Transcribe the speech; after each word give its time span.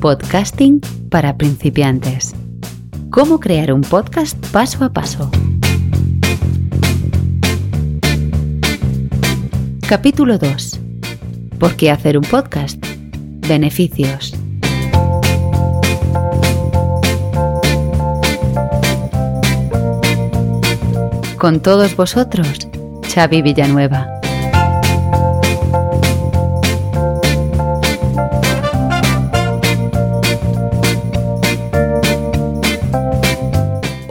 Podcasting 0.00 0.80
para 1.10 1.36
principiantes. 1.36 2.34
Cómo 3.10 3.38
crear 3.38 3.70
un 3.70 3.82
podcast 3.82 4.34
paso 4.46 4.82
a 4.82 4.90
paso. 4.90 5.30
Capítulo 9.86 10.38
2. 10.38 10.80
¿Por 11.58 11.76
qué 11.76 11.90
hacer 11.90 12.16
un 12.16 12.24
podcast? 12.24 12.82
Beneficios. 13.46 14.32
Con 21.36 21.60
todos 21.60 21.94
vosotros, 21.94 22.68
Xavi 23.12 23.42
Villanueva. 23.42 24.19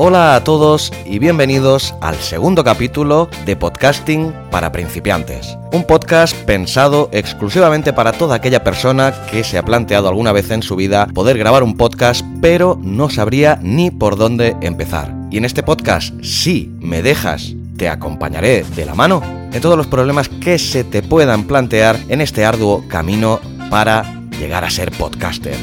Hola 0.01 0.35
a 0.35 0.45
todos 0.45 0.93
y 1.05 1.19
bienvenidos 1.19 1.93
al 1.99 2.15
segundo 2.15 2.63
capítulo 2.63 3.27
de 3.45 3.57
Podcasting 3.57 4.33
para 4.49 4.71
principiantes. 4.71 5.57
Un 5.73 5.83
podcast 5.83 6.33
pensado 6.45 7.09
exclusivamente 7.11 7.91
para 7.91 8.13
toda 8.13 8.37
aquella 8.37 8.63
persona 8.63 9.13
que 9.29 9.43
se 9.43 9.57
ha 9.57 9.65
planteado 9.65 10.07
alguna 10.07 10.31
vez 10.31 10.51
en 10.51 10.63
su 10.63 10.77
vida 10.77 11.07
poder 11.07 11.37
grabar 11.37 11.63
un 11.63 11.75
podcast 11.75 12.25
pero 12.39 12.79
no 12.81 13.09
sabría 13.09 13.59
ni 13.61 13.91
por 13.91 14.15
dónde 14.15 14.55
empezar. 14.61 15.13
Y 15.31 15.37
en 15.37 15.43
este 15.43 15.63
podcast, 15.63 16.13
si 16.23 16.71
me 16.79 17.01
dejas, 17.01 17.53
te 17.75 17.89
acompañaré 17.89 18.63
de 18.63 18.85
la 18.85 18.95
mano 18.95 19.21
en 19.51 19.59
todos 19.59 19.75
los 19.75 19.87
problemas 19.87 20.29
que 20.29 20.59
se 20.59 20.85
te 20.85 21.03
puedan 21.03 21.43
plantear 21.43 21.99
en 22.07 22.21
este 22.21 22.45
arduo 22.45 22.85
camino 22.87 23.41
para 23.69 24.05
llegar 24.39 24.63
a 24.63 24.69
ser 24.69 24.91
podcaster. 24.91 25.57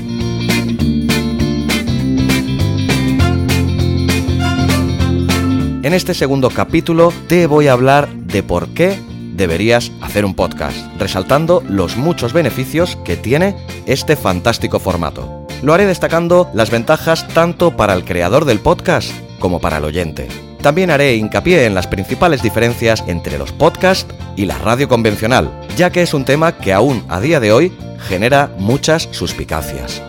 En 5.86 5.94
este 5.94 6.14
segundo 6.14 6.50
capítulo 6.50 7.12
te 7.28 7.46
voy 7.46 7.68
a 7.68 7.72
hablar 7.72 8.08
de 8.08 8.42
por 8.42 8.70
qué 8.70 8.98
deberías 9.36 9.92
hacer 10.02 10.24
un 10.24 10.34
podcast, 10.34 10.76
resaltando 10.98 11.62
los 11.68 11.96
muchos 11.96 12.32
beneficios 12.32 12.98
que 13.04 13.16
tiene 13.16 13.54
este 13.86 14.16
fantástico 14.16 14.80
formato. 14.80 15.46
Lo 15.62 15.74
haré 15.74 15.86
destacando 15.86 16.50
las 16.54 16.72
ventajas 16.72 17.28
tanto 17.28 17.76
para 17.76 17.94
el 17.94 18.04
creador 18.04 18.46
del 18.46 18.58
podcast 18.58 19.12
como 19.38 19.60
para 19.60 19.76
el 19.76 19.84
oyente. 19.84 20.26
También 20.60 20.90
haré 20.90 21.14
hincapié 21.14 21.66
en 21.66 21.76
las 21.76 21.86
principales 21.86 22.42
diferencias 22.42 23.04
entre 23.06 23.38
los 23.38 23.52
podcasts 23.52 24.12
y 24.34 24.46
la 24.46 24.58
radio 24.58 24.88
convencional, 24.88 25.52
ya 25.76 25.90
que 25.90 26.02
es 26.02 26.14
un 26.14 26.24
tema 26.24 26.58
que 26.58 26.72
aún 26.72 27.04
a 27.08 27.20
día 27.20 27.38
de 27.38 27.52
hoy 27.52 27.72
genera 28.08 28.50
muchas 28.58 29.08
suspicacias 29.12 30.02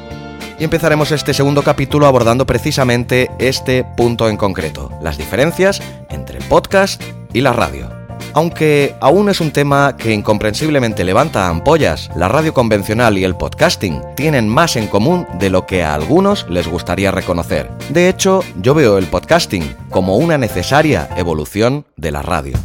y 0.59 0.63
empezaremos 0.63 1.11
este 1.11 1.33
segundo 1.33 1.63
capítulo 1.63 2.07
abordando 2.07 2.45
precisamente 2.45 3.29
este 3.39 3.83
punto 3.83 4.29
en 4.29 4.37
concreto, 4.37 4.91
las 5.01 5.17
diferencias 5.17 5.81
entre 6.09 6.39
el 6.39 6.43
podcast 6.45 7.01
y 7.33 7.41
la 7.41 7.53
radio. 7.53 7.89
Aunque 8.33 8.95
aún 8.99 9.29
es 9.29 9.41
un 9.41 9.51
tema 9.51 9.95
que 9.97 10.13
incomprensiblemente 10.13 11.03
levanta 11.03 11.47
ampollas, 11.47 12.09
la 12.15 12.27
radio 12.27 12.53
convencional 12.53 13.17
y 13.17 13.23
el 13.23 13.35
podcasting 13.35 14.01
tienen 14.15 14.47
más 14.47 14.75
en 14.75 14.87
común 14.87 15.27
de 15.39 15.49
lo 15.49 15.65
que 15.65 15.83
a 15.83 15.93
algunos 15.93 16.47
les 16.49 16.67
gustaría 16.67 17.11
reconocer. 17.11 17.69
De 17.89 18.09
hecho, 18.09 18.43
yo 18.61 18.73
veo 18.73 18.97
el 18.97 19.07
podcasting 19.07 19.75
como 19.89 20.17
una 20.17 20.37
necesaria 20.37 21.09
evolución 21.17 21.85
de 21.95 22.11
la 22.11 22.21
radio. 22.21 22.57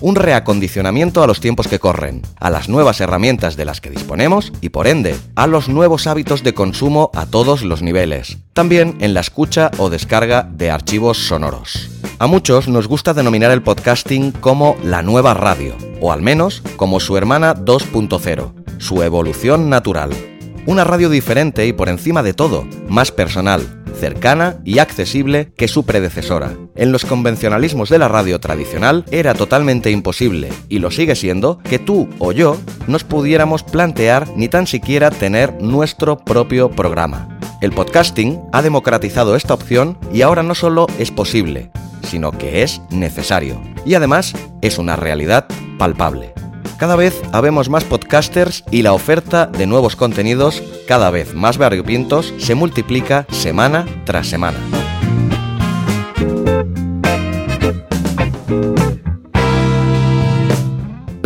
Un 0.00 0.14
reacondicionamiento 0.14 1.22
a 1.22 1.26
los 1.26 1.40
tiempos 1.40 1.68
que 1.68 1.78
corren, 1.78 2.22
a 2.38 2.50
las 2.50 2.68
nuevas 2.68 3.00
herramientas 3.00 3.56
de 3.56 3.64
las 3.64 3.80
que 3.80 3.90
disponemos 3.90 4.52
y 4.60 4.70
por 4.70 4.86
ende 4.86 5.16
a 5.34 5.46
los 5.46 5.68
nuevos 5.68 6.06
hábitos 6.06 6.42
de 6.42 6.54
consumo 6.54 7.10
a 7.14 7.26
todos 7.26 7.62
los 7.62 7.82
niveles, 7.82 8.38
también 8.52 8.96
en 9.00 9.14
la 9.14 9.20
escucha 9.20 9.70
o 9.78 9.90
descarga 9.90 10.42
de 10.42 10.70
archivos 10.70 11.18
sonoros. 11.18 11.90
A 12.18 12.26
muchos 12.26 12.68
nos 12.68 12.88
gusta 12.88 13.14
denominar 13.14 13.50
el 13.50 13.62
podcasting 13.62 14.32
como 14.32 14.76
la 14.82 15.02
nueva 15.02 15.34
radio, 15.34 15.76
o 16.00 16.12
al 16.12 16.22
menos 16.22 16.62
como 16.76 17.00
su 17.00 17.16
hermana 17.16 17.54
2.0, 17.54 18.52
su 18.78 19.02
evolución 19.02 19.70
natural. 19.70 20.10
Una 20.66 20.84
radio 20.84 21.08
diferente 21.08 21.66
y 21.66 21.72
por 21.72 21.88
encima 21.88 22.22
de 22.22 22.34
todo, 22.34 22.66
más 22.88 23.10
personal, 23.10 23.77
cercana 23.98 24.56
y 24.64 24.78
accesible 24.78 25.52
que 25.56 25.68
su 25.68 25.84
predecesora. 25.84 26.52
En 26.74 26.92
los 26.92 27.04
convencionalismos 27.04 27.90
de 27.90 27.98
la 27.98 28.08
radio 28.08 28.40
tradicional 28.40 29.04
era 29.10 29.34
totalmente 29.34 29.90
imposible, 29.90 30.48
y 30.68 30.78
lo 30.78 30.90
sigue 30.90 31.14
siendo, 31.14 31.58
que 31.58 31.78
tú 31.78 32.08
o 32.18 32.32
yo 32.32 32.56
nos 32.86 33.04
pudiéramos 33.04 33.62
plantear 33.62 34.28
ni 34.36 34.48
tan 34.48 34.66
siquiera 34.66 35.10
tener 35.10 35.60
nuestro 35.60 36.16
propio 36.16 36.70
programa. 36.70 37.38
El 37.60 37.72
podcasting 37.72 38.40
ha 38.52 38.62
democratizado 38.62 39.34
esta 39.34 39.54
opción 39.54 39.98
y 40.12 40.22
ahora 40.22 40.42
no 40.42 40.54
solo 40.54 40.86
es 40.98 41.10
posible, 41.10 41.70
sino 42.02 42.30
que 42.30 42.62
es 42.62 42.80
necesario. 42.90 43.60
Y 43.84 43.94
además 43.94 44.34
es 44.62 44.78
una 44.78 44.94
realidad 44.94 45.46
palpable. 45.76 46.32
Cada 46.78 46.94
vez 46.94 47.20
habemos 47.32 47.68
más 47.68 47.84
podcasters 47.84 48.64
y 48.70 48.82
la 48.82 48.92
oferta 48.92 49.46
de 49.46 49.66
nuevos 49.66 49.96
contenidos, 49.96 50.62
cada 50.86 51.10
vez 51.10 51.34
más 51.34 51.58
variopintos, 51.58 52.32
se 52.38 52.54
multiplica 52.54 53.26
semana 53.30 53.84
tras 54.04 54.28
semana. 54.28 54.58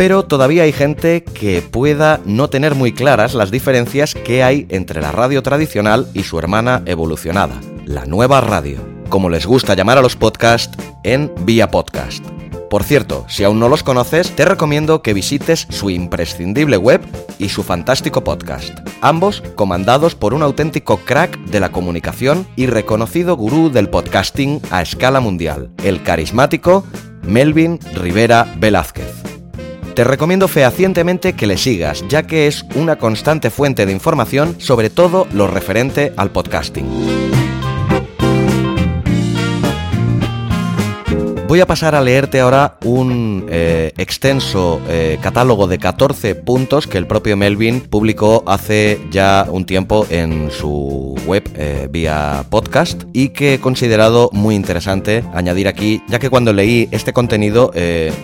pero 0.03 0.25
todavía 0.25 0.63
hay 0.63 0.73
gente 0.73 1.23
que 1.23 1.61
pueda 1.61 2.19
no 2.25 2.49
tener 2.49 2.75
muy 2.75 2.91
claras 2.91 3.35
las 3.35 3.51
diferencias 3.51 4.15
que 4.15 4.43
hay 4.43 4.65
entre 4.67 4.99
la 5.01 5.13
radio 5.13 5.41
tradicional 5.41 6.09
y 6.13 6.23
su 6.23 6.37
hermana 6.37 6.81
evolucionada, 6.85 7.61
la 7.85 8.05
nueva 8.05 8.41
radio, 8.41 8.79
como 9.07 9.29
les 9.29 9.45
gusta 9.45 9.75
llamar 9.75 9.97
a 9.97 10.01
los 10.01 10.17
podcasts 10.17 10.77
en 11.05 11.31
Vía 11.45 11.71
Podcast. 11.71 12.42
Por 12.73 12.83
cierto, 12.83 13.23
si 13.29 13.43
aún 13.43 13.59
no 13.59 13.69
los 13.69 13.83
conoces, 13.83 14.31
te 14.31 14.45
recomiendo 14.45 15.03
que 15.03 15.13
visites 15.13 15.67
su 15.69 15.91
imprescindible 15.91 16.75
web 16.75 17.01
y 17.37 17.49
su 17.49 17.61
fantástico 17.61 18.23
podcast, 18.23 18.79
ambos 18.99 19.43
comandados 19.53 20.15
por 20.15 20.33
un 20.33 20.41
auténtico 20.41 20.97
crack 20.97 21.37
de 21.41 21.59
la 21.59 21.71
comunicación 21.71 22.47
y 22.55 22.65
reconocido 22.65 23.37
gurú 23.37 23.69
del 23.69 23.89
podcasting 23.89 24.59
a 24.71 24.81
escala 24.81 25.19
mundial, 25.19 25.69
el 25.83 26.01
carismático 26.01 26.83
Melvin 27.21 27.77
Rivera 27.93 28.51
Velázquez. 28.57 29.21
Te 29.93 30.03
recomiendo 30.03 30.47
fehacientemente 30.47 31.33
que 31.33 31.45
le 31.45 31.59
sigas, 31.59 32.03
ya 32.09 32.23
que 32.23 32.47
es 32.47 32.65
una 32.73 32.95
constante 32.95 33.51
fuente 33.51 33.85
de 33.85 33.91
información 33.91 34.55
sobre 34.57 34.89
todo 34.89 35.27
lo 35.31 35.45
referente 35.45 36.11
al 36.17 36.31
podcasting. 36.31 37.22
Voy 41.53 41.61
a 41.61 41.67
pasar 41.67 41.93
a 41.93 42.01
leerte 42.01 42.39
ahora 42.39 42.77
un 42.83 43.45
eh, 43.47 43.93
extenso 43.97 44.81
eh, 44.89 45.19
catálogo 45.21 45.67
de 45.67 45.77
14 45.77 46.33
puntos 46.33 46.87
que 46.87 46.97
el 46.97 47.05
propio 47.05 47.37
Melvin 47.37 47.81
publicó 47.81 48.43
hace 48.47 48.99
ya 49.11 49.45
un 49.47 49.63
tiempo 49.67 50.07
en 50.09 50.49
su 50.49 51.13
web 51.27 51.47
eh, 51.53 51.87
vía 51.91 52.43
podcast 52.49 53.03
y 53.13 53.29
que 53.29 53.53
he 53.53 53.59
considerado 53.59 54.31
muy 54.33 54.55
interesante 54.55 55.23
añadir 55.31 55.67
aquí, 55.67 56.01
ya 56.07 56.17
que 56.17 56.31
cuando 56.31 56.53
leí 56.53 56.89
este 56.89 57.13
contenido 57.13 57.71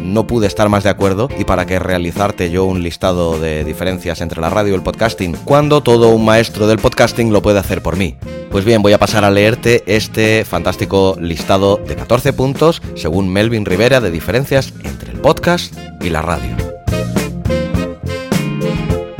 no 0.01 0.25
pude 0.25 0.47
estar 0.47 0.67
más 0.67 0.83
de 0.83 0.89
acuerdo 0.89 1.29
y 1.37 1.43
para 1.43 1.67
que 1.67 1.77
realizarte 1.77 2.49
yo 2.49 2.65
un 2.65 2.81
listado 2.81 3.39
de 3.39 3.63
diferencias 3.63 4.21
entre 4.21 4.41
la 4.41 4.49
radio 4.49 4.71
y 4.71 4.75
el 4.75 4.81
podcasting, 4.81 5.37
cuando 5.45 5.83
todo 5.83 6.09
un 6.09 6.25
maestro 6.25 6.65
del 6.65 6.79
podcasting 6.79 7.31
lo 7.31 7.43
puede 7.43 7.59
hacer 7.59 7.83
por 7.83 7.95
mí. 7.95 8.17
Pues 8.51 8.65
bien, 8.65 8.81
voy 8.81 8.93
a 8.93 8.97
pasar 8.97 9.23
a 9.23 9.29
leerte 9.29 9.83
este 9.85 10.43
fantástico 10.43 11.15
listado 11.19 11.77
de 11.77 11.95
14 11.95 12.33
puntos 12.33 12.81
según 12.95 13.18
Melvin 13.27 13.65
Rivera 13.65 13.99
de 13.99 14.11
diferencias 14.11 14.73
entre 14.83 15.11
el 15.11 15.19
podcast 15.19 15.75
y 15.99 16.09
la 16.09 16.21
radio. 16.21 16.55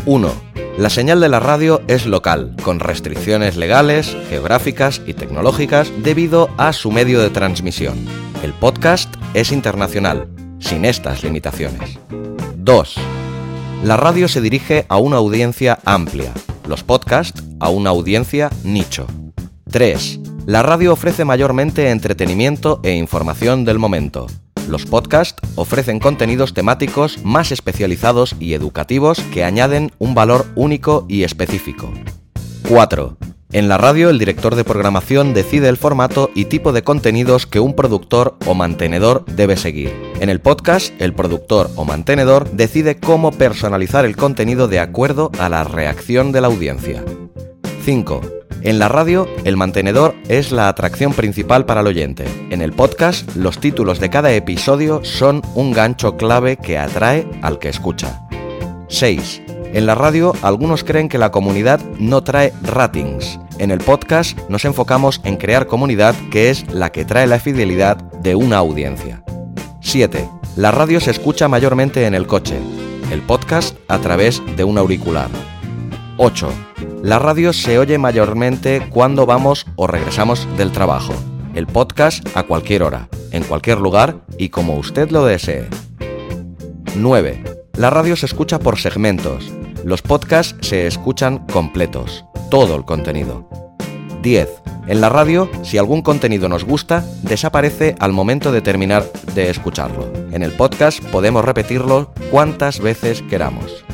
1. 0.05 0.31
La 0.77 0.89
señal 0.89 1.19
de 1.19 1.27
la 1.27 1.41
radio 1.41 1.81
es 1.87 2.05
local, 2.05 2.55
con 2.63 2.79
restricciones 2.79 3.57
legales, 3.57 4.15
geográficas 4.29 5.01
y 5.05 5.13
tecnológicas 5.13 5.91
debido 6.03 6.49
a 6.57 6.71
su 6.71 6.91
medio 6.91 7.19
de 7.21 7.29
transmisión. 7.29 7.97
El 8.41 8.53
podcast 8.53 9.13
es 9.33 9.51
internacional, 9.51 10.29
sin 10.59 10.85
estas 10.85 11.23
limitaciones. 11.23 11.99
2. 12.55 12.95
La 13.83 13.97
radio 13.97 14.27
se 14.27 14.39
dirige 14.39 14.85
a 14.87 14.97
una 14.97 15.17
audiencia 15.17 15.79
amplia, 15.83 16.31
los 16.67 16.83
podcasts 16.83 17.43
a 17.59 17.69
una 17.69 17.89
audiencia 17.89 18.49
nicho. 18.63 19.05
3. 19.69 20.19
La 20.49 20.63
radio 20.63 20.93
ofrece 20.93 21.25
mayormente 21.25 21.91
entretenimiento 21.91 22.79
e 22.81 22.95
información 22.95 23.65
del 23.65 23.77
momento. 23.77 24.25
Los 24.67 24.87
podcasts 24.87 25.39
ofrecen 25.53 25.99
contenidos 25.99 26.55
temáticos 26.55 27.23
más 27.23 27.51
especializados 27.51 28.35
y 28.39 28.55
educativos 28.55 29.21
que 29.31 29.43
añaden 29.43 29.91
un 29.99 30.15
valor 30.15 30.47
único 30.55 31.05
y 31.07 31.21
específico. 31.21 31.93
4. 32.67 33.15
En 33.51 33.69
la 33.69 33.77
radio, 33.77 34.09
el 34.09 34.17
director 34.17 34.55
de 34.55 34.63
programación 34.63 35.35
decide 35.35 35.69
el 35.69 35.77
formato 35.77 36.31
y 36.33 36.45
tipo 36.45 36.71
de 36.71 36.81
contenidos 36.81 37.45
que 37.45 37.59
un 37.59 37.75
productor 37.75 38.35
o 38.47 38.55
mantenedor 38.55 39.25
debe 39.27 39.55
seguir. 39.55 39.93
En 40.19 40.29
el 40.29 40.41
podcast, 40.41 40.99
el 40.99 41.13
productor 41.13 41.69
o 41.75 41.85
mantenedor 41.85 42.49
decide 42.49 42.97
cómo 42.97 43.29
personalizar 43.29 44.03
el 44.03 44.15
contenido 44.15 44.67
de 44.67 44.79
acuerdo 44.79 45.31
a 45.37 45.47
la 45.47 45.63
reacción 45.63 46.31
de 46.31 46.41
la 46.41 46.47
audiencia. 46.47 47.05
5. 47.85 48.38
En 48.61 48.77
la 48.77 48.89
radio, 48.89 49.25
el 49.45 49.55
mantenedor 49.55 50.15
es 50.27 50.51
la 50.51 50.67
atracción 50.67 51.13
principal 51.13 51.65
para 51.65 51.79
el 51.79 51.87
oyente. 51.87 52.25
En 52.49 52.61
el 52.61 52.73
podcast, 52.73 53.35
los 53.37 53.59
títulos 53.59 53.99
de 53.99 54.09
cada 54.09 54.33
episodio 54.33 54.99
son 55.03 55.41
un 55.55 55.71
gancho 55.71 56.17
clave 56.17 56.57
que 56.57 56.77
atrae 56.77 57.25
al 57.41 57.57
que 57.57 57.69
escucha. 57.69 58.21
6. 58.89 59.43
En 59.73 59.85
la 59.85 59.95
radio, 59.95 60.33
algunos 60.41 60.83
creen 60.83 61.07
que 61.07 61.17
la 61.17 61.31
comunidad 61.31 61.79
no 61.99 62.21
trae 62.23 62.51
ratings. 62.63 63.39
En 63.59 63.71
el 63.71 63.79
podcast 63.79 64.37
nos 64.49 64.65
enfocamos 64.65 65.21
en 65.23 65.37
crear 65.37 65.65
comunidad 65.65 66.13
que 66.29 66.49
es 66.49 66.69
la 66.73 66.91
que 66.91 67.05
trae 67.05 67.27
la 67.27 67.39
fidelidad 67.39 67.95
de 67.95 68.35
una 68.35 68.57
audiencia. 68.57 69.23
7. 69.79 70.27
La 70.57 70.71
radio 70.71 70.99
se 70.99 71.11
escucha 71.11 71.47
mayormente 71.47 72.05
en 72.05 72.13
el 72.13 72.27
coche, 72.27 72.57
el 73.09 73.21
podcast 73.21 73.77
a 73.87 73.99
través 73.99 74.41
de 74.57 74.65
un 74.65 74.77
auricular. 74.77 75.29
8. 76.21 76.49
La 77.01 77.17
radio 77.17 77.53
se 77.53 77.79
oye 77.79 77.97
mayormente 77.97 78.85
cuando 78.89 79.25
vamos 79.25 79.65
o 79.77 79.87
regresamos 79.87 80.45
del 80.57 80.73
trabajo, 80.73 81.13
el 81.55 81.65
podcast 81.65 82.27
a 82.35 82.43
cualquier 82.43 82.83
hora, 82.83 83.07
en 83.31 83.43
cualquier 83.43 83.79
lugar 83.79 84.17
y 84.37 84.49
como 84.49 84.75
usted 84.75 85.11
lo 85.11 85.25
desee. 85.25 85.69
9. 86.97 87.41
La 87.77 87.89
radio 87.89 88.17
se 88.17 88.25
escucha 88.25 88.59
por 88.59 88.77
segmentos, 88.77 89.49
los 89.85 90.01
podcasts 90.01 90.57
se 90.67 90.87
escuchan 90.87 91.47
completos, 91.47 92.25
todo 92.51 92.75
el 92.75 92.83
contenido. 92.83 93.49
10. 94.21 94.49
En 94.87 94.99
la 94.99 95.07
radio, 95.07 95.49
si 95.63 95.77
algún 95.77 96.01
contenido 96.01 96.49
nos 96.49 96.65
gusta, 96.65 97.05
desaparece 97.23 97.95
al 97.97 98.11
momento 98.11 98.51
de 98.51 98.59
terminar 98.59 99.09
de 99.35 99.49
escucharlo. 99.49 100.11
En 100.33 100.43
el 100.43 100.51
podcast 100.51 101.01
podemos 101.01 101.45
repetirlo 101.45 102.11
cuantas 102.29 102.81
veces 102.81 103.21
queramos. 103.21 103.85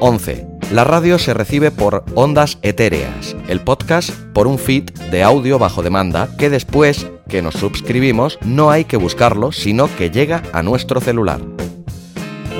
11. 0.00 0.57
La 0.70 0.84
radio 0.84 1.18
se 1.18 1.32
recibe 1.32 1.70
por 1.70 2.04
ondas 2.14 2.58
etéreas, 2.60 3.34
el 3.48 3.60
podcast 3.60 4.10
por 4.34 4.46
un 4.46 4.58
feed 4.58 4.90
de 5.10 5.22
audio 5.22 5.58
bajo 5.58 5.82
demanda 5.82 6.28
que 6.36 6.50
después 6.50 7.06
que 7.26 7.40
nos 7.40 7.54
suscribimos 7.54 8.38
no 8.44 8.70
hay 8.70 8.84
que 8.84 8.98
buscarlo, 8.98 9.50
sino 9.50 9.88
que 9.96 10.10
llega 10.10 10.42
a 10.52 10.62
nuestro 10.62 11.00
celular. 11.00 11.40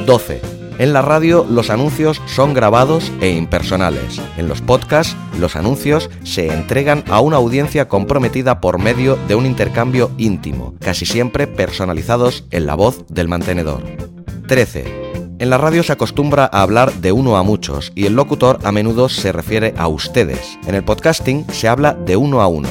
12. 0.06 0.40
En 0.78 0.94
la 0.94 1.02
radio 1.02 1.44
los 1.50 1.68
anuncios 1.68 2.22
son 2.24 2.54
grabados 2.54 3.12
e 3.20 3.28
impersonales. 3.30 4.22
En 4.38 4.48
los 4.48 4.62
podcasts 4.62 5.14
los 5.38 5.54
anuncios 5.54 6.08
se 6.24 6.46
entregan 6.46 7.04
a 7.10 7.20
una 7.20 7.36
audiencia 7.36 7.88
comprometida 7.88 8.62
por 8.62 8.78
medio 8.78 9.18
de 9.28 9.34
un 9.34 9.44
intercambio 9.44 10.10
íntimo, 10.16 10.74
casi 10.80 11.04
siempre 11.04 11.46
personalizados 11.46 12.44
en 12.52 12.64
la 12.64 12.74
voz 12.74 13.04
del 13.08 13.28
mantenedor. 13.28 13.82
13. 14.46 15.07
En 15.40 15.50
la 15.50 15.58
radio 15.58 15.84
se 15.84 15.92
acostumbra 15.92 16.50
a 16.52 16.62
hablar 16.62 16.92
de 16.94 17.12
uno 17.12 17.36
a 17.36 17.44
muchos 17.44 17.92
y 17.94 18.06
el 18.06 18.14
locutor 18.14 18.58
a 18.64 18.72
menudo 18.72 19.08
se 19.08 19.30
refiere 19.30 19.72
a 19.76 19.86
ustedes. 19.86 20.58
En 20.66 20.74
el 20.74 20.82
podcasting 20.82 21.46
se 21.52 21.68
habla 21.68 21.94
de 21.94 22.16
uno 22.16 22.40
a 22.40 22.48
uno. 22.48 22.68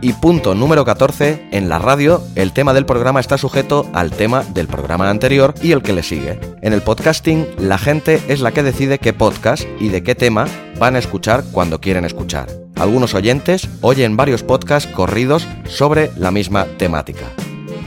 Y 0.00 0.12
punto 0.12 0.54
número 0.54 0.84
14, 0.84 1.48
en 1.50 1.68
la 1.68 1.80
radio 1.80 2.22
el 2.36 2.52
tema 2.52 2.72
del 2.72 2.86
programa 2.86 3.18
está 3.18 3.36
sujeto 3.36 3.84
al 3.94 4.12
tema 4.12 4.44
del 4.44 4.68
programa 4.68 5.10
anterior 5.10 5.54
y 5.60 5.72
el 5.72 5.82
que 5.82 5.92
le 5.92 6.04
sigue. 6.04 6.38
En 6.62 6.72
el 6.72 6.82
podcasting 6.82 7.48
la 7.58 7.78
gente 7.78 8.22
es 8.28 8.40
la 8.40 8.52
que 8.52 8.62
decide 8.62 9.00
qué 9.00 9.12
podcast 9.12 9.64
y 9.80 9.88
de 9.88 10.04
qué 10.04 10.14
tema 10.14 10.46
van 10.78 10.94
a 10.94 11.00
escuchar 11.00 11.42
cuando 11.50 11.80
quieren 11.80 12.04
escuchar. 12.04 12.46
Algunos 12.76 13.14
oyentes 13.14 13.68
oyen 13.80 14.16
varios 14.16 14.44
podcasts 14.44 14.88
corridos 14.92 15.48
sobre 15.64 16.12
la 16.16 16.30
misma 16.30 16.66
temática. 16.78 17.24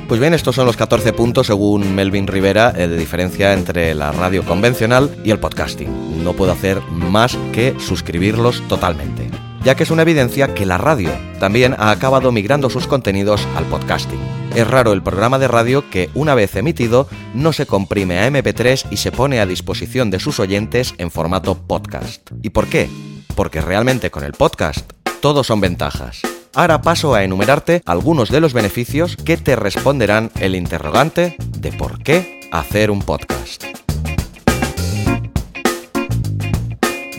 Pues 0.09 0.19
bien, 0.19 0.33
estos 0.33 0.55
son 0.55 0.65
los 0.65 0.75
14 0.75 1.13
puntos 1.13 1.47
según 1.47 1.95
Melvin 1.95 2.27
Rivera 2.27 2.73
eh, 2.75 2.87
de 2.87 2.97
diferencia 2.97 3.53
entre 3.53 3.93
la 3.93 4.11
radio 4.11 4.43
convencional 4.43 5.15
y 5.23 5.31
el 5.31 5.39
podcasting. 5.39 6.23
No 6.23 6.33
puedo 6.33 6.51
hacer 6.51 6.81
más 6.91 7.37
que 7.53 7.75
suscribirlos 7.79 8.61
totalmente 8.67 9.29
ya 9.63 9.75
que 9.75 9.83
es 9.83 9.91
una 9.91 10.03
evidencia 10.03 10.53
que 10.53 10.65
la 10.65 10.77
radio 10.77 11.11
también 11.39 11.75
ha 11.77 11.91
acabado 11.91 12.31
migrando 12.31 12.69
sus 12.69 12.87
contenidos 12.87 13.45
al 13.55 13.65
podcasting. 13.65 14.19
Es 14.55 14.67
raro 14.67 14.93
el 14.93 15.03
programa 15.03 15.39
de 15.39 15.47
radio 15.47 15.89
que, 15.89 16.09
una 16.13 16.35
vez 16.35 16.55
emitido, 16.55 17.07
no 17.33 17.53
se 17.53 17.65
comprime 17.65 18.19
a 18.19 18.27
MP3 18.29 18.87
y 18.89 18.97
se 18.97 19.11
pone 19.11 19.39
a 19.39 19.45
disposición 19.45 20.09
de 20.11 20.19
sus 20.19 20.39
oyentes 20.39 20.93
en 20.97 21.11
formato 21.11 21.55
podcast. 21.55 22.29
¿Y 22.41 22.49
por 22.49 22.67
qué? 22.67 22.89
Porque 23.35 23.61
realmente 23.61 24.11
con 24.11 24.23
el 24.23 24.33
podcast 24.33 24.91
todo 25.21 25.43
son 25.43 25.61
ventajas. 25.61 26.21
Ahora 26.59 26.81
paso 26.81 27.15
a 27.15 27.23
enumerarte 27.23 27.81
algunos 27.85 28.29
de 28.29 28.41
los 28.41 28.51
beneficios 28.51 29.15
que 29.15 29.37
te 29.37 29.55
responderán 29.55 30.29
el 30.41 30.55
interrogante 30.55 31.37
de 31.57 31.71
por 31.71 32.03
qué 32.03 32.41
hacer 32.51 32.91
un 32.91 33.01
podcast. 33.01 33.63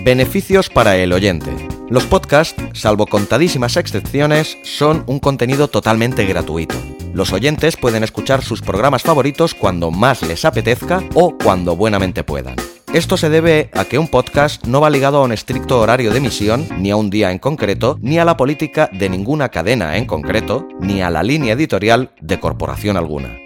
Beneficios 0.05 0.69
para 0.69 0.99
el 0.99 1.15
oyente. 1.15 1.51
Los 1.89 2.05
podcasts, 2.05 2.63
salvo 2.75 3.07
contadísimas 3.07 3.79
excepciones, 3.79 4.59
son 4.63 5.05
un 5.07 5.19
contenido 5.21 5.69
totalmente 5.69 6.27
gratuito. 6.27 6.77
Los 7.15 7.33
oyentes 7.33 7.79
pueden 7.79 8.05
escuchar 8.05 8.43
sus 8.43 8.61
programas 8.61 9.05
favoritos 9.05 9.55
cuando 9.55 9.91
más 9.91 10.21
les 10.21 10.45
apetezca 10.45 11.03
o 11.15 11.39
cuando 11.39 11.77
buenamente 11.77 12.25
puedan. 12.25 12.57
Esto 12.93 13.17
se 13.17 13.31
debe 13.31 13.71
a 13.73 13.85
que 13.85 14.01
un 14.01 14.09
podcast 14.09 14.67
no 14.67 14.81
va 14.81 14.91
ligado 14.91 15.19
a 15.19 15.23
un 15.23 15.31
estricto 15.31 15.79
horario 15.79 16.11
de 16.11 16.19
emisión, 16.19 16.67
ni 16.79 16.91
a 16.91 16.97
un 16.97 17.09
día 17.09 17.31
en 17.31 17.39
concreto, 17.39 17.97
ni 18.03 18.19
a 18.19 18.25
la 18.25 18.37
política 18.37 18.91
de 18.93 19.09
ninguna 19.09 19.49
cadena 19.49 19.97
en 19.97 20.07
concreto, 20.07 20.67
ni 20.81 21.01
a 21.01 21.09
la 21.09 21.23
línea 21.23 21.53
editorial 21.53 22.11
de 22.21 22.41
corporación 22.41 22.97
alguna. 22.97 23.39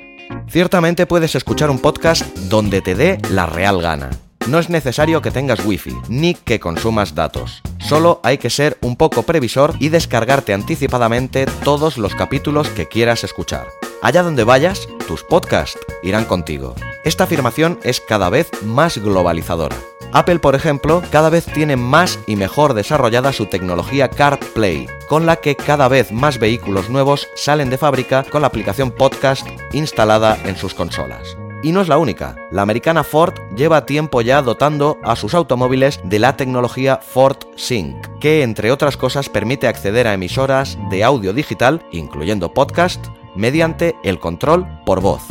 Ciertamente 0.49 1.05
puedes 1.05 1.35
escuchar 1.35 1.69
un 1.69 1.79
podcast 1.79 2.25
donde 2.49 2.81
te 2.81 2.95
dé 2.95 3.19
la 3.29 3.45
real 3.45 3.83
gana, 3.83 4.09
no 4.47 4.59
es 4.59 4.71
necesario 4.71 5.23
que 5.23 5.31
tengas 5.31 5.65
wifi, 5.65 5.97
ni 6.09 6.35
que 6.35 6.61
consumas 6.61 7.15
datos. 7.15 7.63
Solo 7.79 8.21
hay 8.23 8.39
que 8.39 8.51
ser 8.51 8.79
un 8.81 8.97
poco 8.97 9.23
previsor 9.23 9.75
y 9.79 9.89
descargarte 9.89 10.55
anticipadamente 10.55 11.47
todos 11.65 11.99
los 11.99 12.15
capítulos 12.15 12.69
que 12.69 12.87
quieras 12.87 13.25
escuchar. 13.25 13.67
Allá 14.03 14.23
donde 14.23 14.45
vayas, 14.45 14.89
tus 15.07 15.23
podcasts 15.23 15.79
irán 16.03 16.25
contigo. 16.25 16.75
Esta 17.05 17.25
afirmación 17.25 17.79
es 17.83 18.01
cada 18.01 18.31
vez 18.31 18.51
más 18.63 18.99
globalizadora. 18.99 19.77
Apple, 20.13 20.39
por 20.39 20.55
ejemplo, 20.55 21.03
cada 21.11 21.29
vez 21.29 21.45
tiene 21.47 21.77
más 21.77 22.19
y 22.27 22.37
mejor 22.37 22.75
desarrollada 22.75 23.33
su 23.33 23.47
tecnología 23.47 24.09
CarPlay, 24.09 24.87
con 25.09 25.27
la 25.27 25.37
que 25.37 25.57
cada 25.57 25.89
vez 25.89 26.13
más 26.13 26.39
vehículos 26.39 26.89
nuevos 26.89 27.29
salen 27.35 27.69
de 27.69 27.79
fábrica 27.79 28.25
con 28.25 28.43
la 28.43 28.49
aplicación 28.49 28.93
podcast 28.93 29.47
instalada 29.73 30.39
en 30.45 30.57
sus 30.57 30.73
consolas. 30.73 31.37
Y 31.65 31.73
no 31.73 31.81
es 31.81 31.89
la 31.89 31.97
única. 31.97 32.37
La 32.51 32.61
americana 32.61 33.05
Ford 33.05 33.33
lleva 33.57 33.87
tiempo 33.87 34.21
ya 34.21 34.43
dotando 34.43 34.99
a 35.03 35.17
sus 35.17 35.33
automóviles 35.33 35.99
de 36.05 36.19
la 36.19 36.37
tecnología 36.37 37.01
Ford 37.03 37.39
Sync, 37.57 37.97
que 38.21 38.43
entre 38.43 38.71
otras 38.71 38.99
cosas 38.99 39.31
permite 39.31 39.67
acceder 39.67 40.07
a 40.07 40.13
emisoras 40.13 40.77
de 40.91 41.03
audio 41.03 41.33
digital, 41.33 41.83
incluyendo 41.91 42.53
podcast, 42.53 43.07
mediante 43.35 43.97
el 44.05 44.19
control 44.19 44.67
por 44.85 45.01
voz. 45.01 45.23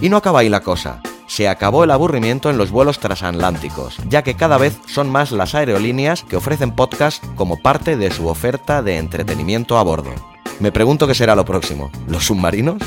Y 0.00 0.08
no 0.08 0.16
acaba 0.16 0.40
ahí 0.40 0.48
la 0.48 0.62
cosa. 0.62 1.02
Se 1.26 1.46
acabó 1.46 1.84
el 1.84 1.90
aburrimiento 1.90 2.48
en 2.48 2.56
los 2.56 2.70
vuelos 2.70 2.98
transatlánticos, 2.98 3.98
ya 4.08 4.22
que 4.22 4.34
cada 4.34 4.56
vez 4.56 4.78
son 4.86 5.10
más 5.10 5.30
las 5.30 5.54
aerolíneas 5.54 6.22
que 6.22 6.36
ofrecen 6.36 6.74
podcast 6.74 7.22
como 7.34 7.60
parte 7.60 7.98
de 7.98 8.10
su 8.10 8.28
oferta 8.28 8.82
de 8.82 8.96
entretenimiento 8.96 9.76
a 9.76 9.82
bordo. 9.82 10.14
Me 10.58 10.72
pregunto 10.72 11.06
qué 11.06 11.14
será 11.14 11.34
lo 11.34 11.44
próximo, 11.44 11.90
¿los 12.08 12.24
submarinos? 12.24 12.78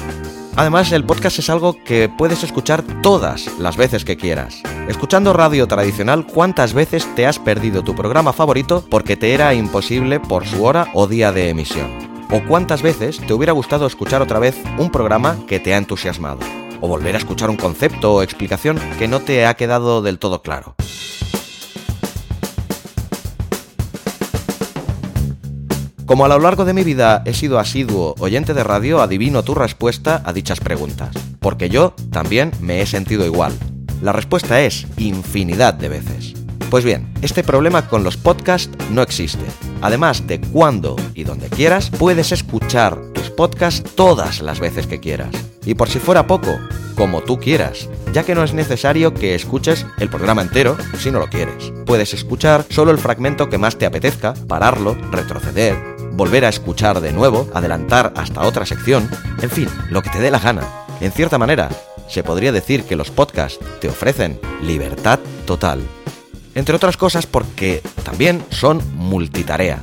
Además, 0.57 0.93
el 0.93 1.03
podcast 1.03 1.39
es 1.39 1.49
algo 1.49 1.75
que 1.83 2.07
puedes 2.07 2.43
escuchar 2.43 2.81
todas 3.01 3.47
las 3.59 3.75
veces 3.75 4.05
que 4.05 4.15
quieras. 4.15 4.61
Escuchando 4.87 5.33
radio 5.33 5.67
tradicional, 5.67 6.25
¿cuántas 6.25 6.73
veces 6.73 7.05
te 7.13 7.25
has 7.25 7.39
perdido 7.39 7.83
tu 7.83 7.93
programa 7.93 8.31
favorito 8.31 8.85
porque 8.89 9.17
te 9.17 9.33
era 9.33 9.53
imposible 9.53 10.21
por 10.21 10.45
su 10.45 10.63
hora 10.63 10.87
o 10.93 11.07
día 11.07 11.33
de 11.33 11.49
emisión? 11.49 11.91
¿O 12.31 12.41
cuántas 12.47 12.81
veces 12.81 13.19
te 13.19 13.33
hubiera 13.33 13.51
gustado 13.51 13.85
escuchar 13.85 14.21
otra 14.21 14.39
vez 14.39 14.55
un 14.77 14.91
programa 14.91 15.37
que 15.45 15.59
te 15.59 15.73
ha 15.73 15.77
entusiasmado? 15.77 16.39
¿O 16.79 16.87
volver 16.87 17.15
a 17.15 17.17
escuchar 17.19 17.49
un 17.49 17.57
concepto 17.57 18.13
o 18.13 18.21
explicación 18.21 18.79
que 18.97 19.09
no 19.09 19.19
te 19.19 19.45
ha 19.45 19.55
quedado 19.55 20.01
del 20.01 20.19
todo 20.19 20.41
claro? 20.41 20.75
Como 26.05 26.23
a 26.23 26.27
lo 26.27 26.39
largo 26.39 26.65
de 26.65 26.73
mi 26.73 26.83
vida 26.83 27.23
he 27.25 27.33
sido 27.33 27.57
asiduo 27.57 28.13
oyente 28.19 28.53
de 28.53 28.63
radio, 28.63 29.01
adivino 29.01 29.41
tu 29.43 29.55
respuesta 29.55 30.21
a 30.23 30.33
dichas 30.33 30.59
preguntas. 30.59 31.15
Porque 31.39 31.67
yo 31.67 31.95
también 32.11 32.51
me 32.61 32.81
he 32.81 32.85
sentido 32.85 33.25
igual. 33.25 33.53
La 34.03 34.11
respuesta 34.11 34.61
es 34.61 34.85
infinidad 34.97 35.73
de 35.73 35.89
veces. 35.89 36.35
Pues 36.69 36.85
bien, 36.85 37.11
este 37.23 37.43
problema 37.43 37.87
con 37.87 38.03
los 38.03 38.17
podcasts 38.17 38.77
no 38.91 39.01
existe. 39.01 39.45
Además 39.81 40.27
de 40.27 40.39
cuando 40.41 40.95
y 41.15 41.23
donde 41.23 41.49
quieras, 41.49 41.89
puedes 41.89 42.31
escuchar 42.31 43.01
tus 43.13 43.31
podcasts 43.31 43.95
todas 43.95 44.41
las 44.41 44.59
veces 44.59 44.85
que 44.85 44.99
quieras. 44.99 45.31
Y 45.65 45.73
por 45.73 45.89
si 45.89 45.97
fuera 45.97 46.27
poco, 46.27 46.55
como 46.95 47.21
tú 47.21 47.39
quieras, 47.39 47.89
ya 48.13 48.23
que 48.23 48.35
no 48.35 48.43
es 48.43 48.53
necesario 48.53 49.13
que 49.13 49.33
escuches 49.33 49.85
el 49.97 50.09
programa 50.09 50.43
entero 50.43 50.77
si 50.99 51.09
no 51.09 51.19
lo 51.19 51.27
quieres. 51.27 51.73
Puedes 51.85 52.13
escuchar 52.13 52.65
solo 52.69 52.91
el 52.91 52.99
fragmento 52.99 53.49
que 53.49 53.57
más 53.57 53.77
te 53.77 53.85
apetezca, 53.85 54.35
pararlo, 54.47 54.95
retroceder, 55.11 55.94
volver 56.15 56.45
a 56.45 56.49
escuchar 56.49 57.01
de 57.01 57.11
nuevo, 57.11 57.49
adelantar 57.53 58.13
hasta 58.15 58.41
otra 58.41 58.65
sección, 58.65 59.09
en 59.41 59.49
fin, 59.49 59.69
lo 59.89 60.01
que 60.01 60.09
te 60.09 60.19
dé 60.19 60.31
la 60.31 60.39
gana. 60.39 60.63
En 61.01 61.11
cierta 61.11 61.37
manera, 61.37 61.69
se 62.07 62.23
podría 62.23 62.51
decir 62.51 62.83
que 62.83 62.95
los 62.95 63.11
podcasts 63.11 63.59
te 63.81 63.89
ofrecen 63.89 64.39
libertad 64.61 65.19
total. 65.45 65.81
Entre 66.53 66.75
otras 66.75 66.95
cosas 66.95 67.25
porque 67.25 67.81
también 68.03 68.43
son 68.49 68.81
multitarea. 68.95 69.81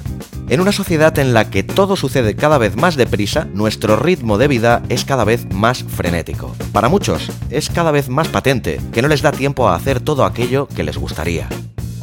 En 0.49 0.61
una 0.61 0.73
sociedad 0.73 1.17
en 1.19 1.35
la 1.35 1.51
que 1.51 1.63
todo 1.63 1.97
sucede 1.97 2.35
cada 2.35 2.59
vez 2.59 2.77
más 2.77 2.97
deprisa, 2.97 3.47
nuestro 3.55 3.97
ritmo 3.97 4.39
de 4.39 4.49
vida 4.49 4.83
es 4.89 5.05
cada 5.05 5.25
vez 5.25 5.47
más 5.53 5.85
frenético. 5.85 6.55
Para 6.73 6.89
muchos, 6.89 7.31
es 7.51 7.71
cada 7.71 7.91
vez 7.91 8.09
más 8.09 8.29
patente 8.29 8.81
que 8.93 9.03
no 9.03 9.09
les 9.09 9.23
da 9.23 9.33
tiempo 9.33 9.69
a 9.69 9.77
hacer 9.77 10.01
todo 10.01 10.25
aquello 10.25 10.67
que 10.67 10.83
les 10.83 10.99
gustaría. 10.99 11.49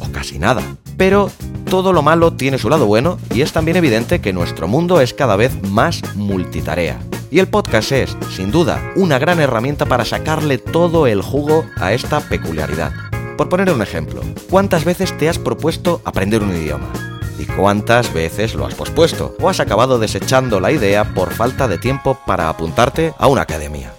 O 0.00 0.10
casi 0.10 0.38
nada. 0.38 0.62
Pero 0.96 1.30
todo 1.70 1.92
lo 1.92 2.02
malo 2.02 2.32
tiene 2.32 2.58
su 2.58 2.68
lado 2.68 2.86
bueno 2.86 3.18
y 3.32 3.42
es 3.42 3.52
también 3.52 3.76
evidente 3.76 4.20
que 4.20 4.32
nuestro 4.32 4.66
mundo 4.68 5.00
es 5.00 5.14
cada 5.14 5.36
vez 5.36 5.62
más 5.62 6.02
multitarea. 6.16 6.98
Y 7.30 7.38
el 7.38 7.48
podcast 7.48 7.92
es, 7.92 8.16
sin 8.34 8.50
duda, 8.50 8.92
una 8.96 9.18
gran 9.18 9.38
herramienta 9.40 9.86
para 9.86 10.04
sacarle 10.04 10.58
todo 10.58 11.06
el 11.06 11.22
jugo 11.22 11.64
a 11.76 11.92
esta 11.92 12.20
peculiaridad. 12.20 12.92
Por 13.36 13.48
poner 13.48 13.70
un 13.70 13.82
ejemplo, 13.82 14.20
¿cuántas 14.50 14.84
veces 14.84 15.16
te 15.16 15.28
has 15.28 15.38
propuesto 15.38 16.02
aprender 16.04 16.42
un 16.42 16.54
idioma? 16.54 16.90
¿Y 17.38 17.46
cuántas 17.46 18.12
veces 18.12 18.54
lo 18.54 18.66
has 18.66 18.74
pospuesto? 18.74 19.34
¿O 19.40 19.48
has 19.48 19.60
acabado 19.60 19.98
desechando 19.98 20.60
la 20.60 20.72
idea 20.72 21.14
por 21.14 21.32
falta 21.32 21.68
de 21.68 21.78
tiempo 21.78 22.18
para 22.26 22.48
apuntarte 22.48 23.14
a 23.16 23.28
una 23.28 23.42
academia? 23.42 23.94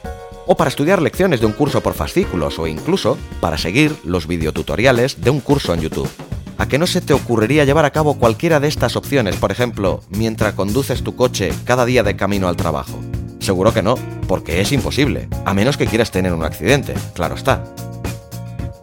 O 0.52 0.58
para 0.58 0.68
estudiar 0.68 1.02
lecciones 1.02 1.40
de 1.40 1.46
un 1.46 1.54
curso 1.54 1.80
por 1.80 1.94
fascículos 1.94 2.60
o 2.60 2.68
incluso 2.68 3.18
para 3.40 3.58
seguir 3.58 3.96
los 4.04 4.28
videotutoriales 4.28 5.22
de 5.22 5.30
un 5.30 5.40
curso 5.40 5.74
en 5.74 5.80
YouTube. 5.80 6.10
¿A 6.58 6.68
que 6.68 6.78
no 6.78 6.88
se 6.88 7.00
te 7.00 7.14
ocurriría 7.14 7.64
llevar 7.64 7.86
a 7.86 7.92
cabo 7.92 8.16
cualquiera 8.16 8.60
de 8.60 8.68
estas 8.68 8.98
opciones, 8.98 9.38
por 9.38 9.54
ejemplo, 9.54 10.02
mientras 10.10 10.54
conduces 10.54 11.04
tu 11.04 11.16
coche 11.16 11.54
cada 11.64 11.86
día 11.86 12.04
de 12.04 12.18
camino 12.18 12.50
al 12.50 12.58
trabajo? 12.58 13.00
Seguro 13.40 13.74
que 13.74 13.82
no, 13.82 13.96
porque 14.28 14.60
es 14.60 14.74
imposible, 14.74 15.30
a 15.46 15.54
menos 15.54 15.78
que 15.78 15.88
quieras 15.88 16.12
tener 16.12 16.34
un 16.34 16.44
accidente, 16.44 16.96
claro 17.14 17.36
está. 17.36 17.64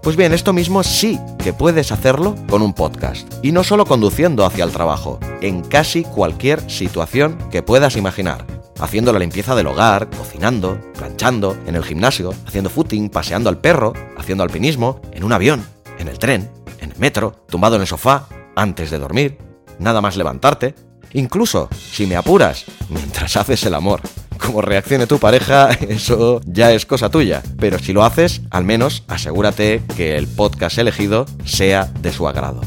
Pues 0.03 0.17
bien, 0.17 0.33
esto 0.33 0.55
mismo 0.55 0.83
sí 0.83 1.21
que 1.39 1.53
puedes 1.53 1.93
hacerlo 1.93 2.35
con 2.49 2.63
un 2.63 2.73
podcast, 2.73 3.31
y 3.43 3.53
no 3.53 3.63
solo 3.63 3.85
conduciendo 3.85 4.47
hacia 4.47 4.65
el 4.65 4.73
trabajo, 4.73 5.21
en 5.43 5.61
casi 5.61 6.03
cualquier 6.03 6.71
situación 6.71 7.37
que 7.51 7.63
puedas 7.63 7.95
imaginar. 7.97 8.58
Haciendo 8.81 9.13
la 9.13 9.19
limpieza 9.19 9.55
del 9.55 9.67
hogar, 9.67 10.09
cocinando, 10.11 10.81
planchando, 10.97 11.57
en 11.67 11.75
el 11.75 11.85
gimnasio, 11.85 12.33
haciendo 12.47 12.71
footing, 12.71 13.11
paseando 13.11 13.49
al 13.51 13.59
perro, 13.59 13.93
haciendo 14.17 14.45
alpinismo, 14.45 15.01
en 15.13 15.25
un 15.25 15.33
avión, 15.33 15.67
en 15.99 16.09
el 16.09 16.19
tren, 16.19 16.51
en 16.81 16.93
el 16.93 16.99
metro, 16.99 17.45
tumbado 17.49 17.77
en 17.77 17.83
el 17.83 17.89
sofá, 17.89 18.29
antes 18.55 18.91
de 18.91 18.99
dormir, 18.99 19.39
nada 19.79 20.01
más 20.01 20.17
levantarte, 20.17 20.75
incluso, 21.13 21.69
si 21.73 22.07
me 22.07 22.17
apuras, 22.17 22.65
mientras 22.89 23.37
haces 23.37 23.65
el 23.65 23.75
amor. 23.75 24.01
Como 24.39 24.63
reaccione 24.63 25.07
tu 25.07 25.19
pareja, 25.19 25.71
eso 25.89 26.41
ya 26.47 26.73
es 26.73 26.87
cosa 26.87 27.11
tuya. 27.11 27.43
Pero 27.59 27.79
si 27.79 27.93
lo 27.93 28.05
haces, 28.05 28.43
al 28.51 28.65
menos 28.65 29.05
asegúrate 29.09 29.83
que 29.97 30.17
el 30.17 30.29
podcast 30.29 30.79
elegido 30.79 31.27
sea 31.45 31.85
de 32.01 32.13
su 32.13 32.29
agrado. 32.29 32.61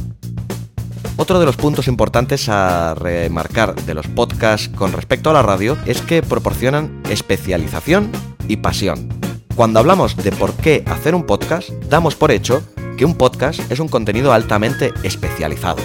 Otro 1.22 1.40
de 1.40 1.46
los 1.46 1.56
puntos 1.56 1.88
importantes 1.88 2.50
a 2.50 2.96
remarcar 2.96 3.76
de 3.76 3.94
los 3.94 4.08
podcasts 4.08 4.70
con 4.70 4.92
respecto 4.92 5.30
a 5.30 5.34
la 5.34 5.44
radio 5.44 5.78
es 5.86 6.02
que 6.02 6.24
proporcionan 6.24 7.04
especialización 7.12 8.12
y 8.48 8.58
pasión. 8.58 9.08
Cuando 9.56 9.80
hablamos 9.80 10.18
de 10.18 10.32
por 10.32 10.52
qué 10.56 10.84
hacer 10.88 11.14
un 11.14 11.28
podcast, 11.28 11.70
damos 11.88 12.16
por 12.16 12.32
hecho 12.32 12.64
que 12.98 13.06
un 13.06 13.14
podcast 13.14 13.60
es 13.72 13.80
un 13.80 13.88
contenido 13.88 14.34
altamente 14.34 14.96
especializado. 15.04 15.78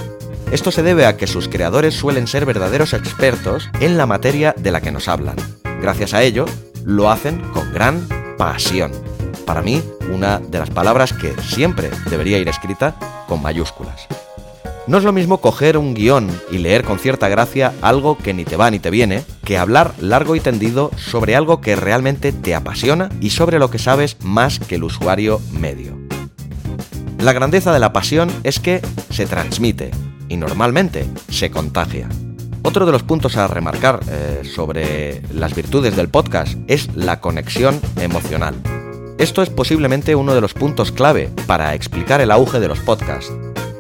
Esto 0.53 0.71
se 0.71 0.83
debe 0.83 1.05
a 1.05 1.19
que 1.19 1.27
sus 1.27 1.49
creadores 1.49 1.93
suelen 1.93 2.29
ser 2.29 2.47
verdaderos 2.47 2.95
expertos 2.95 3.69
en 3.81 3.99
la 3.99 4.07
materia 4.07 4.55
de 4.57 4.71
la 4.71 4.81
que 4.81 4.91
nos 4.91 5.07
hablan. 5.07 5.37
Gracias 5.83 6.15
a 6.15 6.23
ello, 6.23 6.47
lo 6.83 7.11
hacen 7.11 7.43
con 7.53 7.75
gran 7.75 8.09
pasión. 8.39 8.91
Para 9.45 9.61
mí, 9.61 9.83
una 10.11 10.39
de 10.39 10.61
las 10.61 10.71
palabras 10.71 11.13
que 11.13 11.35
siempre 11.43 11.91
debería 12.09 12.39
ir 12.39 12.49
escrita 12.49 12.97
con 13.29 13.43
mayúsculas. 13.43 14.09
No 14.87 14.99
es 14.99 15.05
lo 15.05 15.13
mismo 15.13 15.39
coger 15.39 15.79
un 15.79 15.95
guion 15.95 16.29
y 16.51 16.59
leer 16.59 16.85
con 16.85 17.01
cierta 17.01 17.29
gracia 17.29 17.73
algo 17.83 18.17
que 18.17 18.33
ni 18.33 18.45
te 18.45 18.57
va 18.57 18.71
ni 18.71 18.79
te 18.79 18.91
viene, 18.91 19.25
que 19.45 19.59
hablar 19.59 19.95
largo 20.01 20.37
y 20.37 20.41
tendido 20.41 20.93
sobre 20.97 21.35
algo 21.35 21.61
que 21.61 21.75
realmente 21.75 22.31
te 22.31 22.55
apasiona 22.55 23.09
y 23.21 23.31
sobre 23.31 23.59
lo 23.59 23.69
que 23.69 23.81
sabes 23.81 24.17
más 24.23 24.61
que 24.61 24.77
el 24.77 24.85
usuario 24.85 25.41
medio. 25.53 25.99
La 27.19 27.33
grandeza 27.33 27.73
de 27.73 27.81
la 27.81 27.93
pasión 27.93 28.31
es 28.45 28.61
que 28.61 28.81
se 29.11 29.27
transmite 29.27 29.91
y 30.29 30.37
normalmente 30.37 31.05
se 31.31 31.51
contagia. 31.51 32.09
Otro 32.63 32.87
de 32.87 32.93
los 32.93 33.03
puntos 33.03 33.37
a 33.37 33.49
remarcar 33.49 34.01
eh, 34.09 34.43
sobre 34.45 35.23
las 35.33 35.55
virtudes 35.55 35.97
del 35.97 36.09
podcast 36.09 36.59
es 36.69 36.95
la 36.95 37.21
conexión 37.21 37.81
emocional. 38.01 38.55
Esto 39.19 39.43
es 39.43 39.51
posiblemente 39.51 40.15
uno 40.15 40.35
de 40.35 40.41
los 40.41 40.53
puntos 40.53 40.93
clave 40.93 41.31
para 41.47 41.75
explicar 41.75 42.21
el 42.21 42.31
auge 42.31 42.61
de 42.61 42.69
los 42.69 42.81
podcasts, 42.81 43.33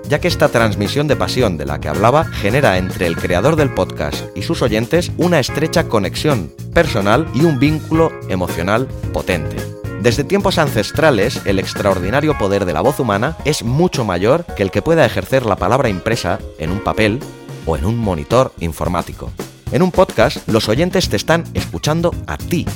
ya 0.08 0.20
que 0.20 0.28
esta 0.28 0.48
transmisión 0.48 1.08
de 1.08 1.16
pasión 1.16 1.56
de 1.56 1.66
la 1.66 1.80
que 1.80 1.88
hablaba 1.88 2.24
genera 2.24 2.78
entre 2.78 3.06
el 3.06 3.16
creador 3.16 3.56
del 3.56 3.72
podcast 3.72 4.24
y 4.34 4.42
sus 4.42 4.62
oyentes 4.62 5.12
una 5.16 5.40
estrecha 5.40 5.88
conexión 5.88 6.52
personal 6.72 7.26
y 7.34 7.42
un 7.42 7.58
vínculo 7.58 8.12
emocional 8.28 8.86
potente. 9.12 9.56
Desde 10.00 10.24
tiempos 10.24 10.58
ancestrales, 10.58 11.40
el 11.46 11.58
extraordinario 11.58 12.38
poder 12.38 12.64
de 12.64 12.72
la 12.72 12.80
voz 12.80 13.00
humana 13.00 13.36
es 13.44 13.64
mucho 13.64 14.04
mayor 14.04 14.44
que 14.56 14.62
el 14.62 14.70
que 14.70 14.82
pueda 14.82 15.04
ejercer 15.04 15.46
la 15.46 15.56
palabra 15.56 15.88
impresa 15.88 16.38
en 16.58 16.70
un 16.70 16.80
papel 16.80 17.18
o 17.64 17.76
en 17.76 17.84
un 17.84 17.98
monitor 17.98 18.52
informático. 18.60 19.32
En 19.72 19.82
un 19.82 19.90
podcast, 19.90 20.46
los 20.48 20.68
oyentes 20.68 21.08
te 21.08 21.16
están 21.16 21.44
escuchando 21.54 22.14
a 22.28 22.36
ti. 22.36 22.66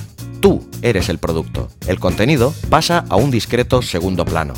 Tú 0.41 0.69
eres 0.83 1.09
el 1.09 1.19
producto. 1.19 1.69
El 1.87 2.01
contenido 2.01 2.53
pasa 2.69 3.05
a 3.09 3.17
un 3.17 3.31
discreto 3.31 3.81
segundo 3.81 4.25
plano. 4.25 4.55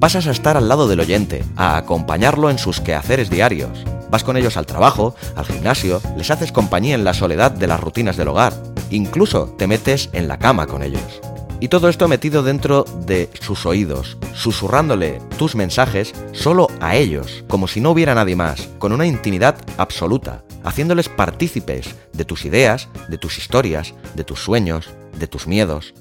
Pasas 0.00 0.28
a 0.28 0.30
estar 0.30 0.56
al 0.56 0.68
lado 0.68 0.86
del 0.86 1.00
oyente, 1.00 1.44
a 1.56 1.76
acompañarlo 1.76 2.50
en 2.50 2.58
sus 2.58 2.80
quehaceres 2.80 3.30
diarios. 3.30 3.84
Vas 4.10 4.22
con 4.22 4.36
ellos 4.36 4.56
al 4.56 4.64
trabajo, 4.64 5.16
al 5.34 5.44
gimnasio, 5.44 6.00
les 6.16 6.30
haces 6.30 6.52
compañía 6.52 6.94
en 6.94 7.02
la 7.02 7.14
soledad 7.14 7.50
de 7.50 7.66
las 7.66 7.80
rutinas 7.80 8.16
del 8.16 8.28
hogar. 8.28 8.54
Incluso 8.90 9.56
te 9.58 9.66
metes 9.66 10.08
en 10.12 10.28
la 10.28 10.38
cama 10.38 10.68
con 10.68 10.84
ellos. 10.84 11.20
Y 11.58 11.66
todo 11.66 11.88
esto 11.88 12.06
metido 12.06 12.44
dentro 12.44 12.84
de 13.06 13.28
sus 13.40 13.66
oídos, 13.66 14.18
susurrándole 14.34 15.20
tus 15.36 15.56
mensajes 15.56 16.14
solo 16.30 16.68
a 16.80 16.94
ellos, 16.94 17.44
como 17.48 17.66
si 17.66 17.80
no 17.80 17.90
hubiera 17.90 18.14
nadie 18.14 18.36
más, 18.36 18.68
con 18.78 18.92
una 18.92 19.04
intimidad 19.04 19.56
absoluta, 19.78 20.44
haciéndoles 20.62 21.08
partícipes 21.08 21.96
de 22.12 22.24
tus 22.24 22.44
ideas, 22.44 22.88
de 23.08 23.18
tus 23.18 23.38
historias, 23.38 23.94
de 24.14 24.22
tus 24.22 24.38
sueños, 24.38 24.90
de 25.18 25.26
tus 25.26 25.48
miedos. 25.48 25.92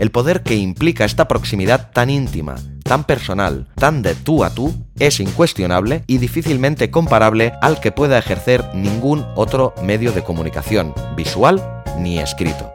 El 0.00 0.10
poder 0.10 0.42
que 0.42 0.56
implica 0.56 1.04
esta 1.04 1.28
proximidad 1.28 1.90
tan 1.92 2.08
íntima, 2.08 2.54
tan 2.84 3.04
personal, 3.04 3.68
tan 3.74 4.00
de 4.00 4.14
tú 4.14 4.44
a 4.44 4.48
tú, 4.48 4.74
es 4.98 5.20
incuestionable 5.20 6.04
y 6.06 6.16
difícilmente 6.16 6.90
comparable 6.90 7.52
al 7.60 7.80
que 7.80 7.92
pueda 7.92 8.16
ejercer 8.16 8.64
ningún 8.74 9.26
otro 9.36 9.74
medio 9.82 10.12
de 10.12 10.22
comunicación, 10.22 10.94
visual 11.16 11.82
ni 11.98 12.18
escrito. 12.18 12.72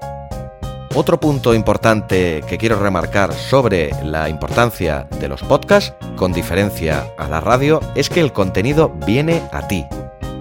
Otro 0.93 1.19
punto 1.19 1.55
importante 1.55 2.43
que 2.47 2.59
quiero 2.59 2.77
remarcar 2.77 3.33
sobre 3.33 3.89
la 4.03 4.29
importancia 4.29 5.07
de 5.19 5.27
los 5.27 5.41
podcasts, 5.41 5.95
con 6.15 6.31
diferencia 6.31 7.07
a 7.17 7.27
la 7.27 7.41
radio, 7.41 7.79
es 7.95 8.11
que 8.11 8.21
el 8.21 8.33
contenido 8.33 8.95
viene 9.03 9.41
a 9.51 9.67
ti. 9.67 9.83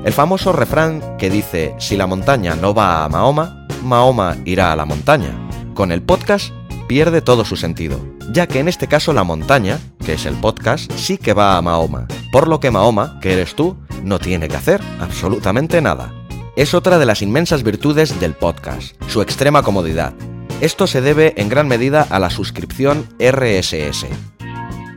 El 0.05 0.13
famoso 0.13 0.53
refrán 0.53 1.17
que 1.17 1.31
dice, 1.31 1.75
si 1.79 1.97
la 1.97 2.07
montaña 2.07 2.55
no 2.55 2.75
va 2.75 3.07
a 3.07 3.09
Mahoma, 3.09 3.67
Mahoma 3.83 4.37
irá 4.45 4.71
a 4.71 4.77
la 4.77 4.85
montaña. 4.85 5.31
Con 5.73 5.91
el 5.91 6.03
podcast 6.03 6.53
pierde 6.89 7.21
todo 7.21 7.45
su 7.45 7.57
sentido, 7.57 8.01
ya 8.31 8.47
que 8.47 8.61
en 8.61 8.69
este 8.69 8.89
caso 8.89 9.13
la 9.13 9.25
montaña, 9.25 9.79
que 10.05 10.15
es 10.15 10.27
el 10.27 10.35
podcast, 10.35 10.91
sí 10.93 11.19
que 11.19 11.33
va 11.33 11.57
a 11.57 11.63
Mahoma, 11.63 12.07
por 12.33 12.49
lo 12.49 12.61
que 12.61 12.71
Mahoma, 12.71 13.19
que 13.21 13.33
eres 13.33 13.55
tú, 13.55 13.77
no 14.03 14.19
tiene 14.19 14.49
que 14.49 14.57
hacer 14.57 14.81
absolutamente 15.01 15.81
nada 15.81 16.13
es 16.57 16.73
otra 16.75 16.99
de 16.99 17.07
las 17.07 17.23
inmensas 17.23 17.63
virtudes 17.63 18.21
del 18.21 18.35
podcast, 18.35 18.95
su 19.09 19.23
extrema 19.23 19.63
comodidad. 19.63 20.15
Esto 20.61 20.87
se 20.87 21.01
debe 21.01 21.35
en 21.37 21.49
gran 21.49 21.67
medida 21.67 22.07
a 22.09 22.19
la 22.21 22.31
suscripción 22.31 23.09
RSS. 23.19 24.34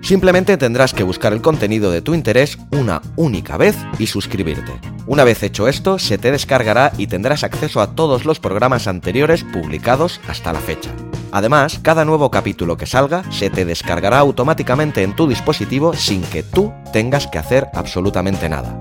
Simplemente 0.01 0.57
tendrás 0.57 0.93
que 0.93 1.03
buscar 1.03 1.33
el 1.33 1.41
contenido 1.41 1.91
de 1.91 2.01
tu 2.01 2.13
interés 2.13 2.57
una 2.71 3.01
única 3.15 3.57
vez 3.57 3.75
y 3.99 4.07
suscribirte. 4.07 4.79
Una 5.05 5.23
vez 5.23 5.43
hecho 5.43 5.67
esto, 5.67 5.99
se 5.99 6.17
te 6.17 6.31
descargará 6.31 6.91
y 6.97 7.07
tendrás 7.07 7.43
acceso 7.43 7.81
a 7.81 7.95
todos 7.95 8.25
los 8.25 8.39
programas 8.39 8.87
anteriores 8.87 9.43
publicados 9.43 10.21
hasta 10.27 10.53
la 10.53 10.59
fecha. 10.59 10.91
Además, 11.31 11.79
cada 11.81 12.05
nuevo 12.05 12.31
capítulo 12.31 12.77
que 12.77 12.85
salga 12.85 13.23
se 13.31 13.49
te 13.49 13.65
descargará 13.65 14.19
automáticamente 14.19 15.03
en 15.03 15.15
tu 15.15 15.27
dispositivo 15.27 15.93
sin 15.93 16.21
que 16.21 16.43
tú 16.43 16.73
tengas 16.93 17.27
que 17.27 17.37
hacer 17.37 17.67
absolutamente 17.73 18.49
nada. 18.49 18.77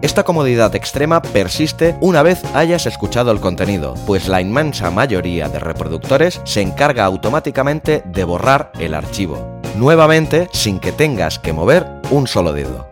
Esta 0.00 0.22
comodidad 0.22 0.76
extrema 0.76 1.20
persiste 1.20 1.96
una 2.00 2.22
vez 2.22 2.44
hayas 2.54 2.86
escuchado 2.86 3.32
el 3.32 3.40
contenido, 3.40 3.94
pues 4.06 4.28
la 4.28 4.40
inmensa 4.40 4.92
mayoría 4.92 5.48
de 5.48 5.58
reproductores 5.58 6.40
se 6.44 6.62
encarga 6.62 7.04
automáticamente 7.04 8.04
de 8.06 8.22
borrar 8.22 8.70
el 8.78 8.94
archivo, 8.94 9.57
nuevamente 9.78 10.48
sin 10.52 10.80
que 10.80 10.92
tengas 10.92 11.38
que 11.38 11.52
mover 11.52 11.86
un 12.10 12.26
solo 12.26 12.52
dedo. 12.52 12.88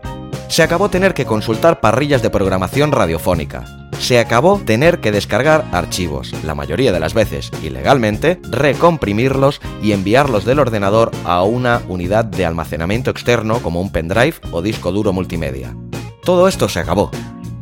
Se 0.47 0.63
acabó 0.63 0.89
tener 0.89 1.13
que 1.13 1.25
consultar 1.25 1.81
parrillas 1.81 2.21
de 2.21 2.29
programación 2.29 2.91
radiofónica. 2.91 3.65
Se 3.99 4.19
acabó 4.19 4.61
tener 4.63 4.99
que 4.99 5.11
descargar 5.11 5.65
archivos, 5.71 6.31
la 6.43 6.55
mayoría 6.55 6.91
de 6.91 6.99
las 6.99 7.13
veces 7.13 7.51
ilegalmente, 7.61 8.39
recomprimirlos 8.49 9.59
y 9.81 9.91
enviarlos 9.91 10.45
del 10.45 10.59
ordenador 10.59 11.11
a 11.25 11.43
una 11.43 11.81
unidad 11.89 12.23
de 12.23 12.45
almacenamiento 12.45 13.11
externo 13.11 13.59
como 13.61 13.81
un 13.81 13.91
pendrive 13.91 14.35
o 14.51 14.61
disco 14.61 14.91
duro 14.91 15.11
multimedia. 15.11 15.75
Todo 16.23 16.47
esto 16.47 16.69
se 16.69 16.79
acabó. 16.79 17.11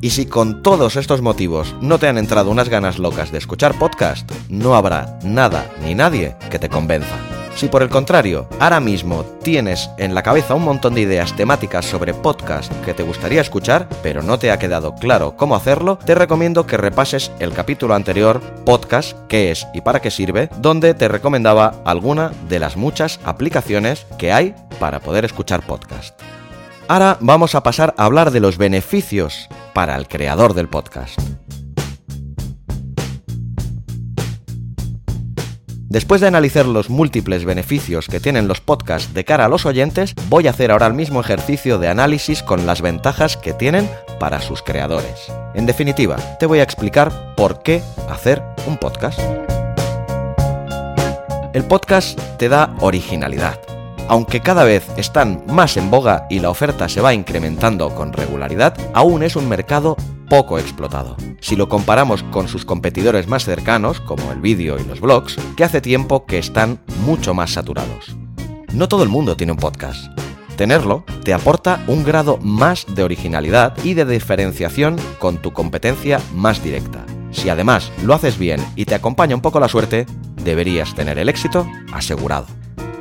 Y 0.01 0.11
si 0.11 0.27
con 0.27 0.61
todos 0.61 0.97
estos 0.97 1.21
motivos 1.21 1.73
no 1.81 1.97
te 1.97 2.07
han 2.07 2.19
entrado 2.19 2.51
unas 2.51 2.69
ganas 2.69 2.99
locas 2.99 3.31
de 3.31 3.39
escuchar 3.39 3.79
podcast, 3.79 4.29
no 4.49 4.75
habrá 4.75 5.17
nada 5.23 5.71
ni 5.83 5.95
nadie 5.95 6.35
que 6.51 6.59
te 6.59 6.69
convenza. 6.69 7.15
Si 7.55 7.69
por 7.69 7.81
el 7.81 7.89
contrario, 7.89 8.49
ahora 8.59 8.81
mismo 8.81 9.23
tienes 9.41 9.89
en 9.97 10.13
la 10.13 10.23
cabeza 10.23 10.55
un 10.55 10.63
montón 10.63 10.93
de 10.93 11.01
ideas 11.01 11.33
temáticas 11.37 11.85
sobre 11.85 12.13
podcast 12.13 12.71
que 12.83 12.93
te 12.93 13.03
gustaría 13.03 13.39
escuchar, 13.39 13.87
pero 14.03 14.21
no 14.21 14.37
te 14.37 14.51
ha 14.51 14.59
quedado 14.59 14.93
claro 14.95 15.37
cómo 15.37 15.55
hacerlo, 15.55 15.97
te 15.97 16.15
recomiendo 16.15 16.67
que 16.67 16.75
repases 16.75 17.31
el 17.39 17.53
capítulo 17.53 17.95
anterior, 17.95 18.41
podcast, 18.65 19.17
qué 19.29 19.51
es 19.51 19.65
y 19.73 19.79
para 19.79 20.01
qué 20.01 20.11
sirve, 20.11 20.49
donde 20.57 20.93
te 20.93 21.07
recomendaba 21.07 21.75
alguna 21.85 22.33
de 22.49 22.59
las 22.59 22.75
muchas 22.75 23.21
aplicaciones 23.23 24.05
que 24.17 24.33
hay 24.33 24.53
para 24.77 24.99
poder 24.99 25.23
escuchar 25.23 25.65
podcast. 25.65 26.19
Ahora 26.89 27.17
vamos 27.21 27.55
a 27.55 27.63
pasar 27.63 27.93
a 27.97 28.03
hablar 28.03 28.31
de 28.31 28.41
los 28.41 28.57
beneficios 28.57 29.47
para 29.73 29.95
el 29.95 30.09
creador 30.09 30.55
del 30.55 30.67
podcast. 30.67 31.19
Después 35.87 36.19
de 36.19 36.27
analizar 36.27 36.65
los 36.65 36.89
múltiples 36.89 37.45
beneficios 37.45 38.07
que 38.07 38.19
tienen 38.19 38.47
los 38.47 38.59
podcasts 38.59 39.13
de 39.13 39.23
cara 39.23 39.45
a 39.45 39.49
los 39.49 39.65
oyentes, 39.67 40.15
voy 40.29 40.47
a 40.47 40.49
hacer 40.49 40.71
ahora 40.71 40.87
el 40.87 40.93
mismo 40.93 41.21
ejercicio 41.21 41.77
de 41.77 41.87
análisis 41.87 42.41
con 42.41 42.65
las 42.65 42.81
ventajas 42.81 43.37
que 43.37 43.53
tienen 43.53 43.87
para 44.19 44.41
sus 44.41 44.63
creadores. 44.63 45.31
En 45.53 45.67
definitiva, 45.67 46.17
te 46.39 46.47
voy 46.47 46.59
a 46.59 46.63
explicar 46.63 47.35
por 47.35 47.61
qué 47.61 47.83
hacer 48.09 48.41
un 48.65 48.77
podcast. 48.77 49.19
El 51.53 51.63
podcast 51.65 52.19
te 52.37 52.49
da 52.49 52.75
originalidad 52.79 53.59
aunque 54.07 54.41
cada 54.41 54.63
vez 54.63 54.87
están 54.97 55.43
más 55.47 55.77
en 55.77 55.89
boga 55.89 56.27
y 56.29 56.39
la 56.39 56.49
oferta 56.49 56.87
se 56.89 57.01
va 57.01 57.13
incrementando 57.13 57.93
con 57.95 58.13
regularidad, 58.13 58.75
aún 58.93 59.23
es 59.23 59.35
un 59.35 59.49
mercado 59.49 59.97
poco 60.29 60.59
explotado. 60.59 61.15
Si 61.39 61.55
lo 61.55 61.69
comparamos 61.69 62.23
con 62.23 62.47
sus 62.47 62.65
competidores 62.65 63.27
más 63.27 63.45
cercanos, 63.45 63.99
como 63.99 64.31
el 64.31 64.41
vídeo 64.41 64.77
y 64.79 64.83
los 64.83 64.99
blogs, 64.99 65.37
que 65.55 65.63
hace 65.63 65.81
tiempo 65.81 66.25
que 66.25 66.37
están 66.37 66.79
mucho 67.05 67.33
más 67.33 67.51
saturados. 67.51 68.15
No 68.73 68.87
todo 68.87 69.03
el 69.03 69.09
mundo 69.09 69.37
tiene 69.37 69.53
un 69.53 69.59
podcast. 69.59 70.07
Tenerlo 70.57 71.03
te 71.23 71.33
aporta 71.33 71.83
un 71.87 72.03
grado 72.03 72.37
más 72.41 72.85
de 72.93 73.03
originalidad 73.03 73.73
y 73.83 73.93
de 73.93 74.05
diferenciación 74.05 74.97
con 75.19 75.37
tu 75.37 75.51
competencia 75.51 76.19
más 76.33 76.63
directa. 76.63 77.05
Si 77.31 77.49
además 77.49 77.91
lo 78.03 78.13
haces 78.13 78.37
bien 78.37 78.65
y 78.75 78.85
te 78.85 78.95
acompaña 78.95 79.35
un 79.35 79.41
poco 79.41 79.59
la 79.59 79.67
suerte, 79.67 80.05
deberías 80.43 80.95
tener 80.95 81.19
el 81.19 81.27
éxito 81.27 81.67
asegurado. 81.91 82.47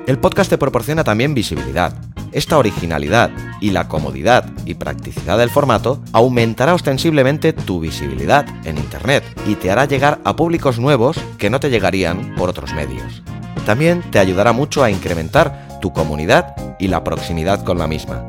El 0.06 0.18
podcast 0.18 0.50
te 0.50 0.58
proporciona 0.58 1.02
también 1.02 1.32
visibilidad. 1.32 1.94
Esta 2.30 2.58
originalidad 2.58 3.30
y 3.62 3.70
la 3.70 3.88
comodidad 3.88 4.44
y 4.66 4.74
practicidad 4.74 5.38
del 5.38 5.48
formato 5.48 6.02
aumentará 6.12 6.74
ostensiblemente 6.74 7.54
tu 7.54 7.80
visibilidad 7.80 8.44
en 8.66 8.76
Internet 8.76 9.24
y 9.46 9.54
te 9.54 9.70
hará 9.70 9.86
llegar 9.86 10.20
a 10.24 10.36
públicos 10.36 10.78
nuevos 10.78 11.16
que 11.38 11.48
no 11.48 11.58
te 11.58 11.70
llegarían 11.70 12.34
por 12.36 12.50
otros 12.50 12.74
medios. 12.74 13.22
También 13.64 14.02
te 14.10 14.18
ayudará 14.18 14.52
mucho 14.52 14.84
a 14.84 14.90
incrementar 14.90 15.80
tu 15.80 15.94
comunidad 15.94 16.54
y 16.78 16.88
la 16.88 17.02
proximidad 17.02 17.64
con 17.64 17.78
la 17.78 17.86
misma. 17.86 18.24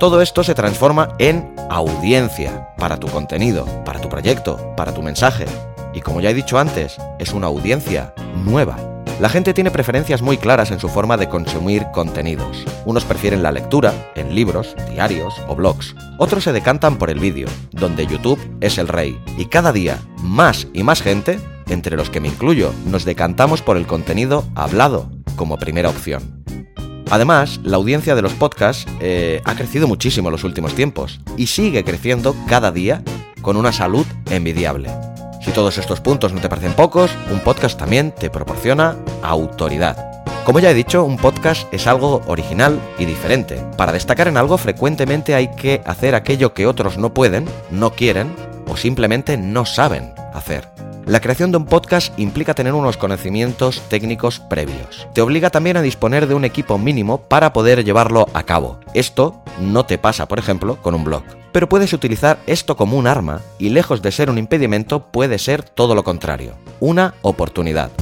Todo 0.00 0.20
esto 0.20 0.42
se 0.42 0.54
transforma 0.54 1.14
en 1.20 1.54
audiencia 1.70 2.70
para 2.76 2.96
tu 2.96 3.06
contenido, 3.06 3.66
para 3.84 4.00
tu 4.00 4.08
proyecto, 4.08 4.74
para 4.76 4.92
tu 4.92 5.00
mensaje. 5.00 5.46
Y 5.94 6.00
como 6.00 6.20
ya 6.20 6.30
he 6.30 6.34
dicho 6.34 6.58
antes, 6.58 6.96
es 7.20 7.32
una 7.32 7.46
audiencia 7.46 8.12
nueva 8.44 8.93
la 9.20 9.28
gente 9.28 9.54
tiene 9.54 9.70
preferencias 9.70 10.22
muy 10.22 10.36
claras 10.38 10.70
en 10.70 10.80
su 10.80 10.88
forma 10.88 11.16
de 11.16 11.28
consumir 11.28 11.86
contenidos. 11.92 12.64
Unos 12.84 13.04
prefieren 13.04 13.42
la 13.42 13.52
lectura, 13.52 13.92
en 14.16 14.34
libros, 14.34 14.74
diarios 14.90 15.34
o 15.48 15.54
blogs. 15.54 15.94
Otros 16.18 16.44
se 16.44 16.52
decantan 16.52 16.96
por 16.96 17.10
el 17.10 17.20
vídeo, 17.20 17.48
donde 17.70 18.06
YouTube 18.06 18.40
es 18.60 18.78
el 18.78 18.88
rey. 18.88 19.18
Y 19.38 19.46
cada 19.46 19.72
día, 19.72 20.00
más 20.20 20.66
y 20.72 20.82
más 20.82 21.00
gente, 21.00 21.38
entre 21.68 21.96
los 21.96 22.10
que 22.10 22.20
me 22.20 22.28
incluyo, 22.28 22.72
nos 22.86 23.04
decantamos 23.04 23.62
por 23.62 23.76
el 23.76 23.86
contenido 23.86 24.44
hablado 24.56 25.10
como 25.36 25.58
primera 25.58 25.90
opción. 25.90 26.44
Además, 27.10 27.60
la 27.62 27.76
audiencia 27.76 28.16
de 28.16 28.22
los 28.22 28.32
podcasts 28.32 28.86
eh, 29.00 29.40
ha 29.44 29.54
crecido 29.54 29.86
muchísimo 29.86 30.28
en 30.28 30.32
los 30.32 30.44
últimos 30.44 30.74
tiempos 30.74 31.20
y 31.36 31.46
sigue 31.46 31.84
creciendo 31.84 32.34
cada 32.48 32.72
día 32.72 33.02
con 33.42 33.56
una 33.56 33.72
salud 33.72 34.06
envidiable. 34.30 34.90
Si 35.44 35.52
todos 35.52 35.76
estos 35.76 36.00
puntos 36.00 36.32
no 36.32 36.40
te 36.40 36.48
parecen 36.48 36.72
pocos, 36.72 37.10
un 37.30 37.40
podcast 37.40 37.78
también 37.78 38.12
te 38.12 38.30
proporciona 38.30 38.96
autoridad. 39.22 40.24
Como 40.44 40.58
ya 40.58 40.70
he 40.70 40.74
dicho, 40.74 41.04
un 41.04 41.18
podcast 41.18 41.72
es 41.72 41.86
algo 41.86 42.22
original 42.26 42.80
y 42.98 43.04
diferente. 43.04 43.62
Para 43.76 43.92
destacar 43.92 44.26
en 44.28 44.38
algo 44.38 44.56
frecuentemente 44.56 45.34
hay 45.34 45.48
que 45.54 45.82
hacer 45.84 46.14
aquello 46.14 46.54
que 46.54 46.66
otros 46.66 46.96
no 46.96 47.12
pueden, 47.12 47.46
no 47.70 47.90
quieren 47.90 48.34
o 48.66 48.78
simplemente 48.78 49.36
no 49.36 49.66
saben 49.66 50.14
hacer. 50.32 50.66
La 51.04 51.20
creación 51.20 51.50
de 51.50 51.58
un 51.58 51.66
podcast 51.66 52.18
implica 52.18 52.54
tener 52.54 52.72
unos 52.72 52.96
conocimientos 52.96 53.82
técnicos 53.90 54.40
previos. 54.40 55.06
Te 55.12 55.20
obliga 55.20 55.50
también 55.50 55.76
a 55.76 55.82
disponer 55.82 56.26
de 56.26 56.34
un 56.34 56.46
equipo 56.46 56.78
mínimo 56.78 57.18
para 57.20 57.52
poder 57.52 57.84
llevarlo 57.84 58.28
a 58.32 58.44
cabo. 58.44 58.80
Esto 58.94 59.42
no 59.60 59.84
te 59.84 59.98
pasa, 59.98 60.26
por 60.26 60.38
ejemplo, 60.38 60.80
con 60.80 60.94
un 60.94 61.04
blog. 61.04 61.43
Pero 61.54 61.68
puedes 61.68 61.92
utilizar 61.92 62.40
esto 62.48 62.76
como 62.76 62.98
un 62.98 63.06
arma 63.06 63.40
y 63.60 63.68
lejos 63.68 64.02
de 64.02 64.10
ser 64.10 64.28
un 64.28 64.38
impedimento 64.38 65.12
puede 65.12 65.38
ser 65.38 65.62
todo 65.62 65.94
lo 65.94 66.02
contrario, 66.02 66.54
una 66.80 67.14
oportunidad. 67.22 67.92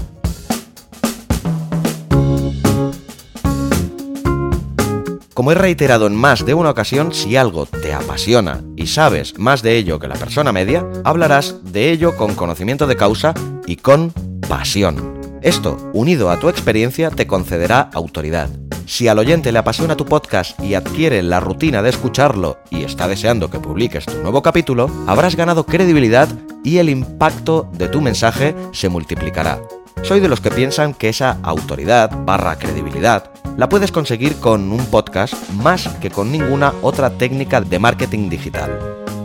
Como 5.34 5.52
he 5.52 5.54
reiterado 5.54 6.06
en 6.06 6.14
más 6.14 6.46
de 6.46 6.54
una 6.54 6.70
ocasión, 6.70 7.12
si 7.12 7.36
algo 7.36 7.66
te 7.66 7.92
apasiona 7.92 8.62
y 8.74 8.86
sabes 8.86 9.38
más 9.38 9.60
de 9.60 9.76
ello 9.76 9.98
que 9.98 10.08
la 10.08 10.14
persona 10.14 10.50
media, 10.50 10.86
hablarás 11.04 11.56
de 11.62 11.90
ello 11.90 12.16
con 12.16 12.34
conocimiento 12.34 12.86
de 12.86 12.96
causa 12.96 13.34
y 13.66 13.76
con 13.76 14.14
pasión. 14.48 15.12
Esto, 15.42 15.90
unido 15.92 16.31
a 16.31 16.38
tu 16.38 16.48
experiencia, 16.48 17.11
te 17.11 17.26
concederá 17.26 17.90
autoridad. 17.94 18.48
Si 18.87 19.09
al 19.09 19.18
oyente 19.18 19.50
le 19.50 19.59
apasiona 19.59 19.96
tu 19.96 20.05
podcast 20.05 20.59
y 20.62 20.74
adquiere 20.74 21.20
la 21.20 21.40
rutina 21.40 21.83
de 21.83 21.90
escucharlo 21.90 22.59
y 22.70 22.85
está 22.85 23.09
deseando 23.09 23.50
que 23.50 23.59
publiques 23.59 24.07
tu 24.07 24.22
nuevo 24.22 24.40
capítulo, 24.40 24.88
habrás 25.09 25.35
ganado 25.35 25.66
credibilidad 25.66 26.28
y 26.62 26.78
el 26.78 26.88
impacto 26.88 27.68
de 27.72 27.88
tu 27.88 28.00
mensaje 28.00 28.55
se 28.72 28.88
multiplicará. 28.88 29.61
Soy 30.02 30.20
de 30.20 30.28
los 30.28 30.40
que 30.40 30.52
piensan 30.52 30.94
que 30.94 31.09
esa 31.09 31.38
autoridad 31.42 32.11
barra 32.24 32.57
credibilidad 32.57 33.33
la 33.57 33.68
puedes 33.68 33.90
conseguir 33.90 34.37
con 34.37 34.70
un 34.70 34.87
podcast 34.87 35.35
más 35.55 35.88
que 36.00 36.11
con 36.11 36.31
ninguna 36.31 36.72
otra 36.83 37.18
técnica 37.18 37.61
de 37.61 37.81
marketing 37.81 38.28
digital. 38.31 38.78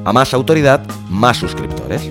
A 0.03 0.13
más 0.13 0.33
autoridad, 0.33 0.81
más 1.09 1.37
suscriptores. 1.37 2.09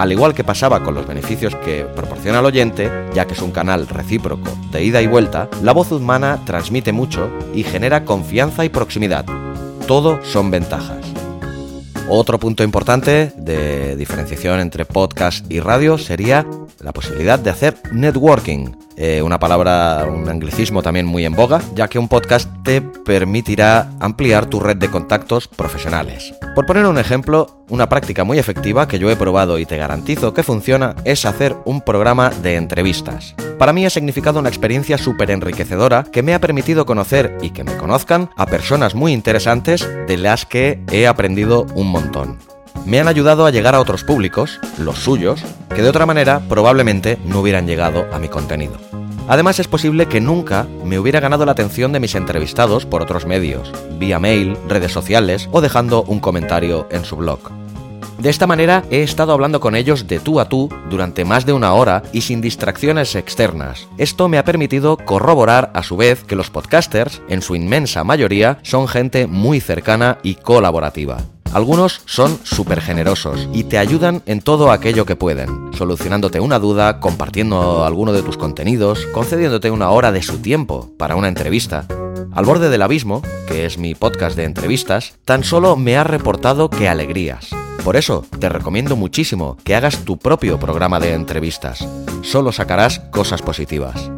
Al 0.00 0.12
igual 0.12 0.32
que 0.32 0.44
pasaba 0.44 0.82
con 0.82 0.94
los 0.94 1.06
beneficios 1.06 1.54
que 1.56 1.84
proporciona 1.84 2.38
el 2.38 2.46
oyente, 2.46 2.90
ya 3.12 3.26
que 3.26 3.34
es 3.34 3.42
un 3.42 3.50
canal 3.50 3.86
recíproco 3.86 4.50
de 4.72 4.82
ida 4.82 5.02
y 5.02 5.06
vuelta, 5.06 5.50
la 5.62 5.72
voz 5.72 5.92
humana 5.92 6.40
transmite 6.46 6.90
mucho 6.90 7.30
y 7.52 7.64
genera 7.64 8.06
confianza 8.06 8.64
y 8.64 8.70
proximidad. 8.70 9.26
Todo 9.86 10.24
son 10.24 10.50
ventajas. 10.50 11.04
Otro 12.08 12.38
punto 12.38 12.64
importante 12.64 13.34
de 13.36 13.94
diferenciación 13.96 14.60
entre 14.60 14.86
podcast 14.86 15.44
y 15.52 15.60
radio 15.60 15.98
sería 15.98 16.46
la 16.82 16.92
posibilidad 16.92 17.38
de 17.38 17.50
hacer 17.50 17.76
networking, 17.92 18.72
eh, 19.02 19.22
una 19.22 19.38
palabra, 19.38 20.06
un 20.06 20.28
anglicismo 20.28 20.82
también 20.82 21.06
muy 21.06 21.24
en 21.24 21.34
boga, 21.34 21.62
ya 21.74 21.88
que 21.88 21.98
un 21.98 22.06
podcast 22.06 22.50
te 22.62 22.82
permitirá 22.82 23.90
ampliar 23.98 24.44
tu 24.44 24.60
red 24.60 24.76
de 24.76 24.90
contactos 24.90 25.48
profesionales. 25.48 26.34
Por 26.54 26.66
poner 26.66 26.84
un 26.84 26.98
ejemplo, 26.98 27.64
una 27.70 27.88
práctica 27.88 28.24
muy 28.24 28.38
efectiva 28.38 28.86
que 28.86 28.98
yo 28.98 29.10
he 29.10 29.16
probado 29.16 29.58
y 29.58 29.64
te 29.64 29.78
garantizo 29.78 30.34
que 30.34 30.42
funciona 30.42 30.96
es 31.04 31.24
hacer 31.24 31.56
un 31.64 31.80
programa 31.80 32.28
de 32.28 32.56
entrevistas. 32.56 33.34
Para 33.58 33.72
mí 33.72 33.86
ha 33.86 33.90
significado 33.90 34.38
una 34.38 34.50
experiencia 34.50 34.98
súper 34.98 35.30
enriquecedora 35.30 36.04
que 36.04 36.22
me 36.22 36.34
ha 36.34 36.40
permitido 36.40 36.84
conocer 36.84 37.38
y 37.40 37.50
que 37.50 37.64
me 37.64 37.78
conozcan 37.78 38.28
a 38.36 38.44
personas 38.44 38.94
muy 38.94 39.14
interesantes 39.14 39.88
de 40.06 40.18
las 40.18 40.44
que 40.44 40.78
he 40.92 41.06
aprendido 41.06 41.64
un 41.74 41.86
montón 41.86 42.38
me 42.86 43.00
han 43.00 43.08
ayudado 43.08 43.46
a 43.46 43.50
llegar 43.50 43.74
a 43.74 43.80
otros 43.80 44.04
públicos, 44.04 44.60
los 44.78 44.98
suyos, 44.98 45.42
que 45.74 45.82
de 45.82 45.88
otra 45.88 46.06
manera 46.06 46.40
probablemente 46.48 47.18
no 47.24 47.40
hubieran 47.40 47.66
llegado 47.66 48.06
a 48.12 48.18
mi 48.18 48.28
contenido. 48.28 48.74
Además 49.28 49.60
es 49.60 49.68
posible 49.68 50.06
que 50.06 50.20
nunca 50.20 50.66
me 50.84 50.98
hubiera 50.98 51.20
ganado 51.20 51.46
la 51.46 51.52
atención 51.52 51.92
de 51.92 52.00
mis 52.00 52.16
entrevistados 52.16 52.84
por 52.84 53.00
otros 53.00 53.26
medios, 53.26 53.72
vía 53.98 54.18
mail, 54.18 54.56
redes 54.68 54.92
sociales 54.92 55.48
o 55.52 55.60
dejando 55.60 56.02
un 56.02 56.18
comentario 56.18 56.88
en 56.90 57.04
su 57.04 57.16
blog. 57.16 57.38
De 58.18 58.28
esta 58.28 58.46
manera 58.46 58.84
he 58.90 59.02
estado 59.02 59.32
hablando 59.32 59.60
con 59.60 59.74
ellos 59.74 60.06
de 60.06 60.20
tú 60.20 60.40
a 60.40 60.46
tú 60.46 60.68
durante 60.90 61.24
más 61.24 61.46
de 61.46 61.54
una 61.54 61.72
hora 61.72 62.02
y 62.12 62.20
sin 62.20 62.42
distracciones 62.42 63.14
externas. 63.14 63.88
Esto 63.96 64.28
me 64.28 64.36
ha 64.36 64.44
permitido 64.44 64.98
corroborar 64.98 65.70
a 65.74 65.82
su 65.82 65.96
vez 65.96 66.24
que 66.24 66.36
los 66.36 66.50
podcasters, 66.50 67.22
en 67.28 67.40
su 67.40 67.54
inmensa 67.54 68.04
mayoría, 68.04 68.58
son 68.62 68.88
gente 68.88 69.26
muy 69.26 69.60
cercana 69.60 70.18
y 70.22 70.34
colaborativa. 70.34 71.18
Algunos 71.52 72.02
son 72.04 72.38
súper 72.44 72.80
generosos 72.80 73.48
y 73.52 73.64
te 73.64 73.78
ayudan 73.78 74.22
en 74.26 74.40
todo 74.40 74.70
aquello 74.70 75.04
que 75.04 75.16
pueden, 75.16 75.72
solucionándote 75.76 76.38
una 76.38 76.60
duda, 76.60 77.00
compartiendo 77.00 77.84
alguno 77.84 78.12
de 78.12 78.22
tus 78.22 78.36
contenidos, 78.36 79.06
concediéndote 79.12 79.72
una 79.72 79.90
hora 79.90 80.12
de 80.12 80.22
su 80.22 80.38
tiempo 80.38 80.90
para 80.96 81.16
una 81.16 81.26
entrevista. 81.26 81.86
Al 82.32 82.44
borde 82.44 82.68
del 82.68 82.82
abismo, 82.82 83.22
que 83.48 83.66
es 83.66 83.78
mi 83.78 83.96
podcast 83.96 84.36
de 84.36 84.44
entrevistas, 84.44 85.14
tan 85.24 85.42
solo 85.42 85.74
me 85.74 85.96
ha 85.96 86.04
reportado 86.04 86.70
que 86.70 86.88
alegrías. 86.88 87.48
Por 87.82 87.96
eso, 87.96 88.24
te 88.38 88.48
recomiendo 88.48 88.94
muchísimo 88.94 89.56
que 89.64 89.74
hagas 89.74 90.04
tu 90.04 90.18
propio 90.18 90.60
programa 90.60 91.00
de 91.00 91.14
entrevistas. 91.14 91.84
Solo 92.22 92.52
sacarás 92.52 93.00
cosas 93.10 93.42
positivas. 93.42 94.12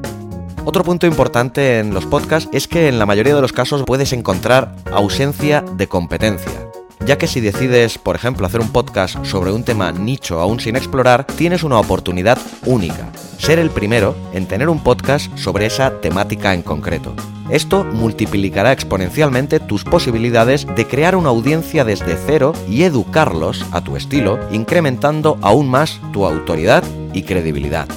Otro 0.66 0.84
punto 0.84 1.06
importante 1.06 1.78
en 1.78 1.94
los 1.94 2.04
podcasts 2.04 2.50
es 2.52 2.68
que 2.68 2.88
en 2.88 2.98
la 2.98 3.06
mayoría 3.06 3.34
de 3.34 3.40
los 3.40 3.52
casos 3.54 3.84
puedes 3.86 4.12
encontrar 4.12 4.76
ausencia 4.92 5.64
de 5.76 5.88
competencia 5.88 6.72
ya 7.06 7.18
que 7.18 7.26
si 7.26 7.40
decides, 7.40 7.98
por 7.98 8.16
ejemplo, 8.16 8.46
hacer 8.46 8.60
un 8.60 8.72
podcast 8.72 9.24
sobre 9.24 9.52
un 9.52 9.64
tema 9.64 9.92
nicho 9.92 10.40
aún 10.40 10.60
sin 10.60 10.76
explorar, 10.76 11.26
tienes 11.26 11.62
una 11.62 11.78
oportunidad 11.78 12.38
única, 12.64 13.10
ser 13.38 13.58
el 13.58 13.70
primero 13.70 14.14
en 14.32 14.46
tener 14.46 14.68
un 14.68 14.82
podcast 14.82 15.36
sobre 15.36 15.66
esa 15.66 16.00
temática 16.00 16.54
en 16.54 16.62
concreto. 16.62 17.14
Esto 17.50 17.84
multiplicará 17.84 18.72
exponencialmente 18.72 19.60
tus 19.60 19.84
posibilidades 19.84 20.66
de 20.74 20.86
crear 20.86 21.16
una 21.16 21.30
audiencia 21.30 21.84
desde 21.84 22.16
cero 22.16 22.52
y 22.68 22.84
educarlos 22.84 23.66
a 23.72 23.82
tu 23.82 23.96
estilo, 23.96 24.38
incrementando 24.52 25.38
aún 25.42 25.68
más 25.68 26.00
tu 26.12 26.24
autoridad 26.24 26.84
y 27.12 27.24
credibilidad. 27.24 27.88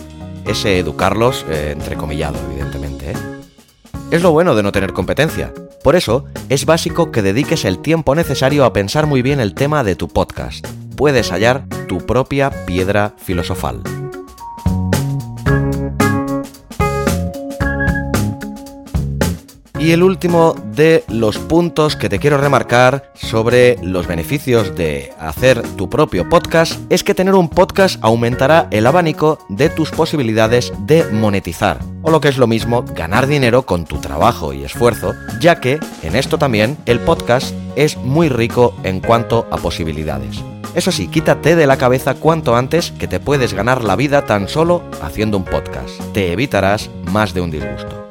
Ese 0.45 0.77
educarlos, 0.77 1.45
eh, 1.49 1.71
entrecomillado, 1.71 2.37
evidentemente. 2.49 3.11
¿eh? 3.11 3.15
Es 4.11 4.21
lo 4.21 4.31
bueno 4.31 4.55
de 4.55 4.63
no 4.63 4.71
tener 4.71 4.93
competencia. 4.93 5.53
Por 5.85 5.95
eso, 5.95 6.25
es 6.49 6.65
básico 6.65 7.11
que 7.11 7.21
dediques 7.21 7.63
el 7.63 7.77
tiempo 7.77 8.15
necesario 8.15 8.65
a 8.65 8.73
pensar 8.73 9.05
muy 9.05 9.21
bien 9.21 9.39
el 9.39 9.53
tema 9.53 9.83
de 9.83 9.95
tu 9.95 10.07
podcast. 10.07 10.65
Puedes 10.97 11.29
hallar 11.29 11.67
tu 11.87 11.99
propia 11.99 12.49
piedra 12.65 13.13
filosofal. 13.19 13.83
Y 19.85 19.91
el 19.91 20.01
último 20.01 20.55
de 20.73 21.03
los 21.09 21.37
puntos 21.37 21.95
que 21.95 22.09
te 22.09 22.17
quiero 22.17 22.39
remarcar 22.39 23.11
sobre 23.13 23.77
los 23.83 24.07
beneficios 24.07 24.75
de 24.75 25.13
hacer 25.19 25.61
tu 25.75 25.91
propio 25.91 26.27
podcast 26.27 26.79
es 26.89 27.03
que 27.03 27.13
tener 27.13 27.35
un 27.35 27.49
podcast 27.49 27.99
aumentará 28.01 28.67
el 28.71 28.87
abanico 28.87 29.37
de 29.47 29.69
tus 29.69 29.91
posibilidades 29.91 30.73
de 30.79 31.03
monetizar, 31.11 31.77
o 32.01 32.09
lo 32.09 32.19
que 32.19 32.29
es 32.29 32.39
lo 32.39 32.47
mismo, 32.47 32.83
ganar 32.95 33.27
dinero 33.27 33.67
con 33.67 33.85
tu 33.85 33.97
trabajo 33.97 34.53
y 34.53 34.63
esfuerzo, 34.63 35.13
ya 35.39 35.59
que 35.61 35.77
en 36.01 36.15
esto 36.15 36.39
también 36.39 36.77
el 36.87 36.99
podcast 36.99 37.53
es 37.75 37.95
muy 37.95 38.27
rico 38.27 38.73
en 38.81 39.01
cuanto 39.01 39.47
a 39.51 39.57
posibilidades. 39.57 40.41
Eso 40.73 40.91
sí, 40.91 41.09
quítate 41.09 41.55
de 41.55 41.67
la 41.67 41.77
cabeza 41.77 42.15
cuanto 42.15 42.55
antes 42.55 42.91
que 42.91 43.07
te 43.07 43.19
puedes 43.19 43.53
ganar 43.53 43.83
la 43.83 43.95
vida 43.95 44.25
tan 44.25 44.47
solo 44.47 44.81
haciendo 45.03 45.37
un 45.37 45.45
podcast. 45.45 46.01
Te 46.11 46.31
evitarás 46.31 46.89
más 47.11 47.35
de 47.35 47.41
un 47.41 47.51
disgusto. 47.51 48.04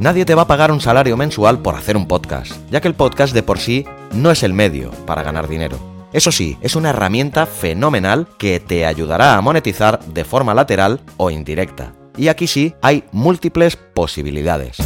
Nadie 0.00 0.24
te 0.24 0.34
va 0.34 0.42
a 0.42 0.46
pagar 0.46 0.72
un 0.72 0.80
salario 0.80 1.18
mensual 1.18 1.58
por 1.58 1.74
hacer 1.74 1.94
un 1.94 2.08
podcast, 2.08 2.52
ya 2.70 2.80
que 2.80 2.88
el 2.88 2.94
podcast 2.94 3.34
de 3.34 3.42
por 3.42 3.58
sí 3.58 3.84
no 4.14 4.30
es 4.30 4.42
el 4.42 4.54
medio 4.54 4.92
para 5.04 5.22
ganar 5.22 5.46
dinero. 5.46 5.78
Eso 6.14 6.32
sí, 6.32 6.56
es 6.62 6.74
una 6.74 6.88
herramienta 6.88 7.44
fenomenal 7.44 8.26
que 8.38 8.60
te 8.60 8.86
ayudará 8.86 9.36
a 9.36 9.42
monetizar 9.42 10.00
de 10.06 10.24
forma 10.24 10.54
lateral 10.54 11.02
o 11.18 11.30
indirecta. 11.30 11.92
Y 12.16 12.28
aquí 12.28 12.46
sí 12.46 12.74
hay 12.80 13.04
múltiples 13.12 13.76
posibilidades. 13.76 14.78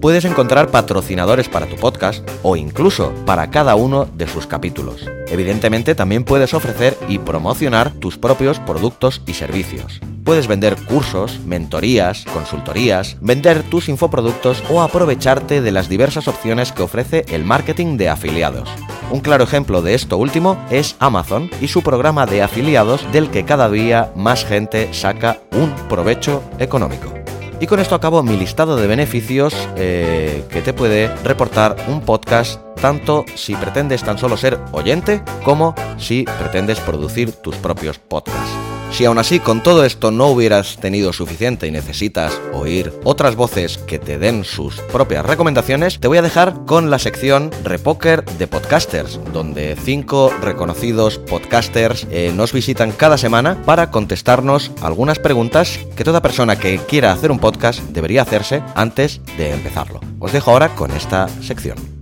Puedes 0.00 0.24
encontrar 0.24 0.70
patrocinadores 0.70 1.48
para 1.48 1.66
tu 1.66 1.76
podcast 1.76 2.28
o 2.42 2.56
incluso 2.56 3.12
para 3.26 3.50
cada 3.50 3.74
uno 3.74 4.06
de 4.06 4.26
sus 4.26 4.46
capítulos. 4.46 5.06
Evidentemente 5.28 5.94
también 5.94 6.24
puedes 6.24 6.54
ofrecer 6.54 6.96
y 7.08 7.18
promocionar 7.18 7.92
tus 7.92 8.18
propios 8.18 8.60
productos 8.60 9.22
y 9.26 9.34
servicios. 9.34 10.00
Puedes 10.24 10.46
vender 10.46 10.76
cursos, 10.84 11.40
mentorías, 11.46 12.24
consultorías, 12.34 13.16
vender 13.20 13.62
tus 13.62 13.88
infoproductos 13.88 14.62
o 14.68 14.82
aprovecharte 14.82 15.62
de 15.62 15.72
las 15.72 15.88
diversas 15.88 16.28
opciones 16.28 16.70
que 16.72 16.82
ofrece 16.82 17.24
el 17.30 17.44
marketing 17.44 17.96
de 17.96 18.10
afiliados. 18.10 18.68
Un 19.10 19.20
claro 19.20 19.44
ejemplo 19.44 19.80
de 19.80 19.94
esto 19.94 20.18
último 20.18 20.58
es 20.70 20.96
Amazon 20.98 21.50
y 21.62 21.68
su 21.68 21.82
programa 21.82 22.26
de 22.26 22.42
afiliados 22.42 23.10
del 23.10 23.30
que 23.30 23.44
cada 23.46 23.70
día 23.70 24.12
más 24.16 24.44
gente 24.44 24.92
saca 24.92 25.38
un 25.52 25.72
provecho 25.88 26.42
económico. 26.58 27.17
Y 27.60 27.66
con 27.66 27.80
esto 27.80 27.94
acabo 27.94 28.22
mi 28.22 28.36
listado 28.36 28.76
de 28.76 28.86
beneficios 28.86 29.54
eh, 29.76 30.44
que 30.48 30.62
te 30.62 30.72
puede 30.72 31.08
reportar 31.24 31.76
un 31.88 32.02
podcast 32.02 32.60
tanto 32.80 33.24
si 33.34 33.56
pretendes 33.56 34.04
tan 34.04 34.18
solo 34.18 34.36
ser 34.36 34.60
oyente 34.72 35.22
como 35.44 35.74
si 35.98 36.24
pretendes 36.38 36.78
producir 36.80 37.32
tus 37.32 37.56
propios 37.56 37.98
podcasts. 37.98 38.67
Si 38.90 39.04
aún 39.04 39.18
así 39.18 39.38
con 39.38 39.62
todo 39.62 39.84
esto 39.84 40.10
no 40.10 40.26
hubieras 40.26 40.76
tenido 40.76 41.12
suficiente 41.12 41.66
y 41.66 41.70
necesitas 41.70 42.40
oír 42.52 42.92
otras 43.04 43.36
voces 43.36 43.78
que 43.78 43.98
te 43.98 44.18
den 44.18 44.44
sus 44.44 44.80
propias 44.80 45.24
recomendaciones, 45.24 46.00
te 46.00 46.08
voy 46.08 46.18
a 46.18 46.22
dejar 46.22 46.64
con 46.66 46.90
la 46.90 46.98
sección 46.98 47.50
Repoker 47.62 48.24
de 48.24 48.46
Podcasters, 48.46 49.20
donde 49.32 49.76
cinco 49.76 50.32
reconocidos 50.40 51.18
podcasters 51.18 52.06
eh, 52.10 52.32
nos 52.34 52.52
visitan 52.52 52.90
cada 52.90 53.18
semana 53.18 53.62
para 53.64 53.90
contestarnos 53.90 54.72
algunas 54.82 55.18
preguntas 55.18 55.78
que 55.96 56.04
toda 56.04 56.22
persona 56.22 56.58
que 56.58 56.78
quiera 56.78 57.12
hacer 57.12 57.30
un 57.30 57.38
podcast 57.38 57.80
debería 57.90 58.22
hacerse 58.22 58.62
antes 58.74 59.20
de 59.36 59.52
empezarlo. 59.52 60.00
Os 60.18 60.32
dejo 60.32 60.50
ahora 60.50 60.74
con 60.74 60.90
esta 60.90 61.28
sección. 61.40 61.97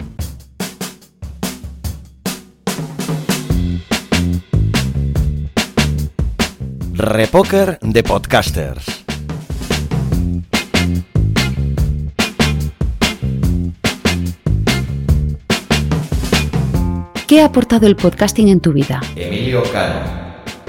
Repoker 6.99 7.79
de 7.83 8.03
Podcasters. 8.03 9.05
¿Qué 17.27 17.43
ha 17.43 17.45
aportado 17.45 17.87
el 17.87 17.97
podcasting 17.97 18.49
en 18.49 18.61
tu 18.61 18.73
vida? 18.73 19.03
Emilio 19.15 19.63
Cano, 19.71 20.01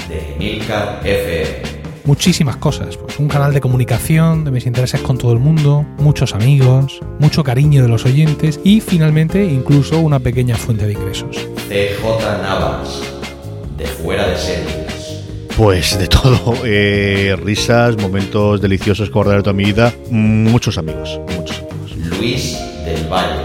de 0.09 0.33
Emilcar 0.35 0.99
FM. 1.05 1.77
Muchísimas 2.03 2.57
cosas, 2.57 2.97
pues 2.97 3.17
un 3.19 3.29
canal 3.29 3.53
de 3.53 3.61
comunicación 3.61 4.43
de 4.43 4.51
mis 4.51 4.65
intereses 4.65 4.99
con 4.99 5.17
todo 5.17 5.31
el 5.31 5.39
mundo, 5.39 5.85
muchos 5.97 6.35
amigos, 6.35 6.99
mucho 7.19 7.41
cariño 7.45 7.83
de 7.83 7.87
los 7.87 8.05
oyentes 8.05 8.59
y 8.65 8.81
finalmente 8.81 9.45
incluso 9.45 10.01
una 10.01 10.19
pequeña 10.19 10.57
fuente 10.57 10.87
de 10.87 10.91
ingresos. 10.91 11.37
CJ 11.69 12.41
Navas, 12.41 13.01
de 13.77 13.85
Fuera 13.85 14.27
de 14.27 14.37
Serie. 14.37 14.86
Pues 15.57 15.97
de 15.97 16.07
todo, 16.07 16.53
eh, 16.65 17.35
risas, 17.35 17.97
momentos 17.97 18.61
deliciosos 18.61 19.09
que 19.09 19.13
guardar 19.13 19.41
toda 19.41 19.53
mi 19.53 19.65
vida, 19.65 19.91
muchos 20.11 20.77
amigos, 20.77 21.19
muchos 21.35 21.57
amigos. 21.57 21.97
Luis 21.97 22.59
del 22.85 23.11
Valle, 23.11 23.41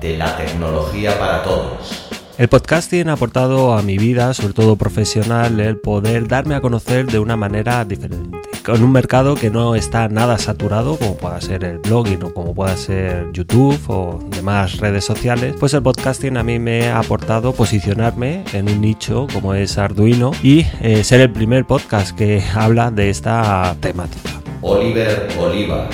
de 0.00 0.16
la 0.16 0.36
tecnología 0.36 1.16
para 1.20 1.44
todos. 1.44 2.10
El 2.38 2.48
podcasting 2.48 3.08
ha 3.08 3.12
aportado 3.12 3.72
a 3.72 3.82
mi 3.82 3.98
vida, 3.98 4.34
sobre 4.34 4.52
todo 4.52 4.74
profesional, 4.74 5.60
el 5.60 5.76
poder 5.76 6.26
darme 6.26 6.56
a 6.56 6.60
conocer 6.60 7.06
de 7.06 7.20
una 7.20 7.36
manera 7.36 7.84
diferente 7.84 8.51
con 8.64 8.82
un 8.82 8.92
mercado 8.92 9.34
que 9.34 9.50
no 9.50 9.74
está 9.74 10.08
nada 10.08 10.38
saturado, 10.38 10.96
como 10.96 11.16
pueda 11.16 11.40
ser 11.40 11.64
el 11.64 11.78
blogging 11.78 12.22
o 12.22 12.34
como 12.34 12.54
pueda 12.54 12.76
ser 12.76 13.30
YouTube 13.32 13.78
o 13.88 14.20
demás 14.30 14.78
redes 14.78 15.04
sociales, 15.04 15.54
pues 15.58 15.74
el 15.74 15.82
podcasting 15.82 16.36
a 16.36 16.42
mí 16.42 16.58
me 16.58 16.88
ha 16.88 16.98
aportado 16.98 17.52
posicionarme 17.52 18.44
en 18.52 18.70
un 18.70 18.80
nicho 18.80 19.26
como 19.32 19.54
es 19.54 19.78
Arduino 19.78 20.32
y 20.42 20.66
eh, 20.80 21.02
ser 21.04 21.20
el 21.20 21.32
primer 21.32 21.64
podcast 21.64 22.16
que 22.16 22.42
habla 22.54 22.90
de 22.90 23.10
esta 23.10 23.76
temática. 23.80 24.30
Oliver 24.60 25.28
Oliva, 25.40 25.88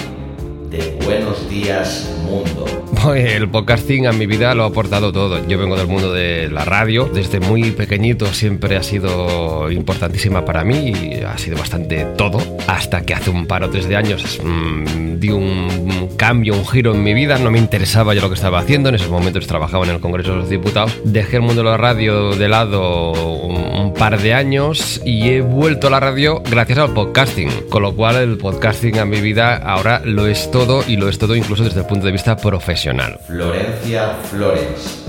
de 0.70 0.98
Buenos 1.04 1.48
Días 1.48 2.10
Mundo. 2.24 2.87
el 3.14 3.48
podcasting 3.48 4.06
a 4.06 4.12
mi 4.12 4.26
vida 4.26 4.54
lo 4.54 4.64
ha 4.64 4.68
aportado 4.68 5.12
todo. 5.12 5.46
Yo 5.46 5.58
vengo 5.58 5.76
del 5.76 5.86
mundo 5.86 6.12
de 6.12 6.48
la 6.50 6.64
radio, 6.64 7.08
desde 7.12 7.40
muy 7.40 7.70
pequeñito 7.70 8.26
siempre 8.26 8.76
ha 8.76 8.82
sido 8.82 9.70
importantísima 9.70 10.44
para 10.44 10.64
mí 10.64 10.92
y 10.92 11.22
ha 11.22 11.36
sido 11.38 11.58
bastante 11.58 12.04
todo, 12.16 12.38
hasta 12.66 13.02
que 13.02 13.14
hace 13.14 13.30
un 13.30 13.46
par 13.46 13.64
o 13.64 13.70
tres 13.70 13.88
de 13.88 13.96
años 13.96 14.40
mmm, 14.42 15.18
di 15.18 15.30
un 15.30 16.10
cambio, 16.16 16.54
un 16.54 16.66
giro 16.66 16.94
en 16.94 17.02
mi 17.02 17.14
vida, 17.14 17.38
no 17.38 17.50
me 17.50 17.58
interesaba 17.58 18.14
yo 18.14 18.20
lo 18.20 18.28
que 18.28 18.34
estaba 18.34 18.58
haciendo, 18.58 18.88
en 18.88 18.96
esos 18.96 19.10
momentos 19.10 19.46
trabajaba 19.46 19.84
en 19.84 19.90
el 19.90 20.00
Congreso 20.00 20.32
de 20.32 20.36
los 20.38 20.50
Diputados, 20.50 20.96
dejé 21.04 21.36
el 21.36 21.42
mundo 21.42 21.62
de 21.62 21.70
la 21.70 21.76
radio 21.76 22.34
de 22.34 22.48
lado 22.48 23.12
un 23.12 23.94
par 23.94 24.20
de 24.20 24.34
años 24.34 25.00
y 25.04 25.28
he 25.28 25.40
vuelto 25.40 25.86
a 25.86 25.90
la 25.90 26.00
radio 26.00 26.42
gracias 26.50 26.78
al 26.78 26.92
podcasting, 26.92 27.50
con 27.68 27.82
lo 27.82 27.94
cual 27.94 28.16
el 28.16 28.38
podcasting 28.38 28.98
a 28.98 29.04
mi 29.04 29.20
vida 29.20 29.56
ahora 29.56 30.02
lo 30.04 30.26
es 30.26 30.50
todo 30.50 30.82
y 30.86 30.96
lo 30.96 31.08
es 31.08 31.18
todo 31.18 31.36
incluso 31.36 31.64
desde 31.64 31.80
el 31.80 31.86
punto 31.86 32.06
de 32.06 32.12
vista 32.12 32.36
profesional. 32.36 32.87
Florencia 33.26 34.14
Flores, 34.30 35.04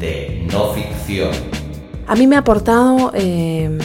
de 0.00 0.44
no 0.50 0.72
ficción. 0.72 1.30
A 2.08 2.16
mí 2.16 2.26
me 2.26 2.34
ha 2.34 2.40
aportado 2.40 3.12
eh, 3.14 3.78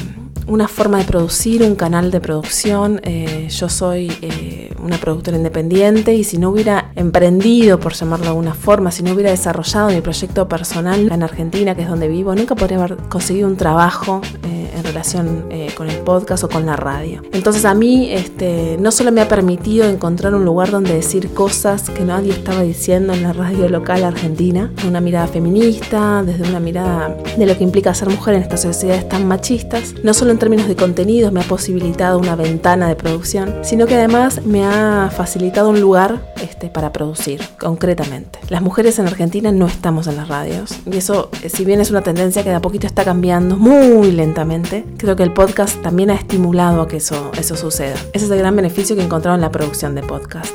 una 0.48 0.68
forma 0.68 0.98
de 0.98 1.04
producir, 1.04 1.62
un 1.62 1.76
canal 1.76 2.10
de 2.10 2.20
producción. 2.20 3.00
Eh, 3.04 3.48
yo 3.50 3.70
soy 3.70 4.12
eh, 4.24 4.74
una 4.82 4.98
productora 4.98 5.38
independiente 5.38 6.16
y 6.16 6.24
si 6.24 6.40
no 6.40 6.50
hubiera 6.50 6.91
emprendido, 6.96 7.80
por 7.80 7.94
llamarlo 7.94 8.26
de 8.26 8.30
alguna 8.30 8.54
forma, 8.54 8.92
si 8.92 9.04
no 9.04 9.14
hubiera 9.14 9.32
desarrollado 9.32 9.90
mi 9.90 10.02
proyecto 10.02 10.48
personal 10.48 11.12
en 11.12 11.24
Argentina, 11.24 11.76
que 11.76 11.84
es 11.84 11.90
donde 11.90 12.08
vivo, 12.08 12.36
nunca 12.36 12.56
podría 12.56 12.78
haber 12.78 12.98
conseguido 13.10 13.48
un 13.48 13.58
trabajo 13.58 14.22
en 14.44 14.84
relación 14.84 15.46
con 15.76 15.90
el 15.90 15.98
podcast 15.98 16.44
o 16.44 16.50
con 16.50 16.66
la 16.66 16.76
radio. 16.76 17.22
Entonces 17.34 17.66
a 17.66 17.74
mí 17.74 18.10
este, 18.12 18.78
no 18.80 18.92
solo 18.92 19.12
me 19.12 19.22
ha 19.22 19.28
permitido 19.28 19.88
encontrar 19.88 20.34
un 20.34 20.44
lugar 20.44 20.72
donde 20.72 20.94
decir 20.94 21.34
cosas 21.34 21.90
que 21.90 22.04
nadie 22.04 22.32
estaba 22.32 22.62
diciendo 22.62 23.14
en 23.14 23.24
la 23.24 23.34
radio 23.34 23.70
local 23.70 24.04
argentina, 24.04 24.72
de 24.82 24.88
una 24.88 25.00
mirada 25.02 25.28
feminista, 25.28 26.24
desde 26.24 26.50
una 26.50 26.60
mirada 26.60 27.16
de 27.38 27.46
lo 27.46 27.56
que 27.58 27.64
implica 27.64 27.94
ser 27.94 28.10
mujer 28.10 28.36
en 28.36 28.42
estas 28.42 28.62
sociedades 28.62 29.08
tan 29.08 29.28
machistas, 29.28 29.94
no 30.04 30.14
solo 30.14 30.32
en 30.32 30.40
términos 30.40 30.68
de 30.68 30.76
contenidos 30.76 31.32
me 31.32 31.42
ha 31.42 31.44
posibilitado 31.44 32.18
una 32.18 32.36
ventana 32.36 32.88
de 32.88 32.96
producción, 32.96 33.54
sino 33.62 33.86
que 33.86 33.96
además 33.96 34.46
me 34.46 34.66
ha 34.66 35.12
facilitado 35.16 35.70
un 35.70 35.80
lugar 35.80 36.34
este, 36.42 36.70
para 36.70 36.81
producir, 36.90 37.42
concretamente. 37.60 38.40
Las 38.50 38.62
mujeres 38.62 39.00
en 39.00 39.08
Argentina 39.08 39.52
no 39.52 39.68
estamos 39.68 40.08
en 40.08 40.18
las 40.18 40.28
radios, 40.28 40.80
y 40.86 40.98
eso, 40.98 41.30
si 41.48 41.66
bien 41.66 41.80
es 41.80 41.92
una 41.92 42.02
tendencia 42.02 42.44
que 42.44 42.50
de 42.50 42.56
a 42.56 42.62
poquito 42.62 42.88
está 42.88 43.06
cambiando 43.06 43.58
muy 43.58 44.12
lentamente, 44.12 44.86
creo 44.98 45.16
que 45.16 45.24
el 45.24 45.34
podcast 45.34 45.82
también 45.82 46.10
ha 46.10 46.16
estimulado 46.16 46.82
a 46.82 46.88
que 46.88 46.98
eso, 46.98 47.32
eso 47.38 47.56
suceda. 47.56 47.96
Ese 48.14 48.26
es 48.26 48.32
el 48.32 48.40
gran 48.40 48.56
beneficio 48.56 48.96
que 48.96 49.02
he 49.02 49.06
encontrado 49.06 49.36
en 49.36 49.42
la 49.42 49.52
producción 49.52 49.96
de 49.96 50.02
podcast. 50.04 50.54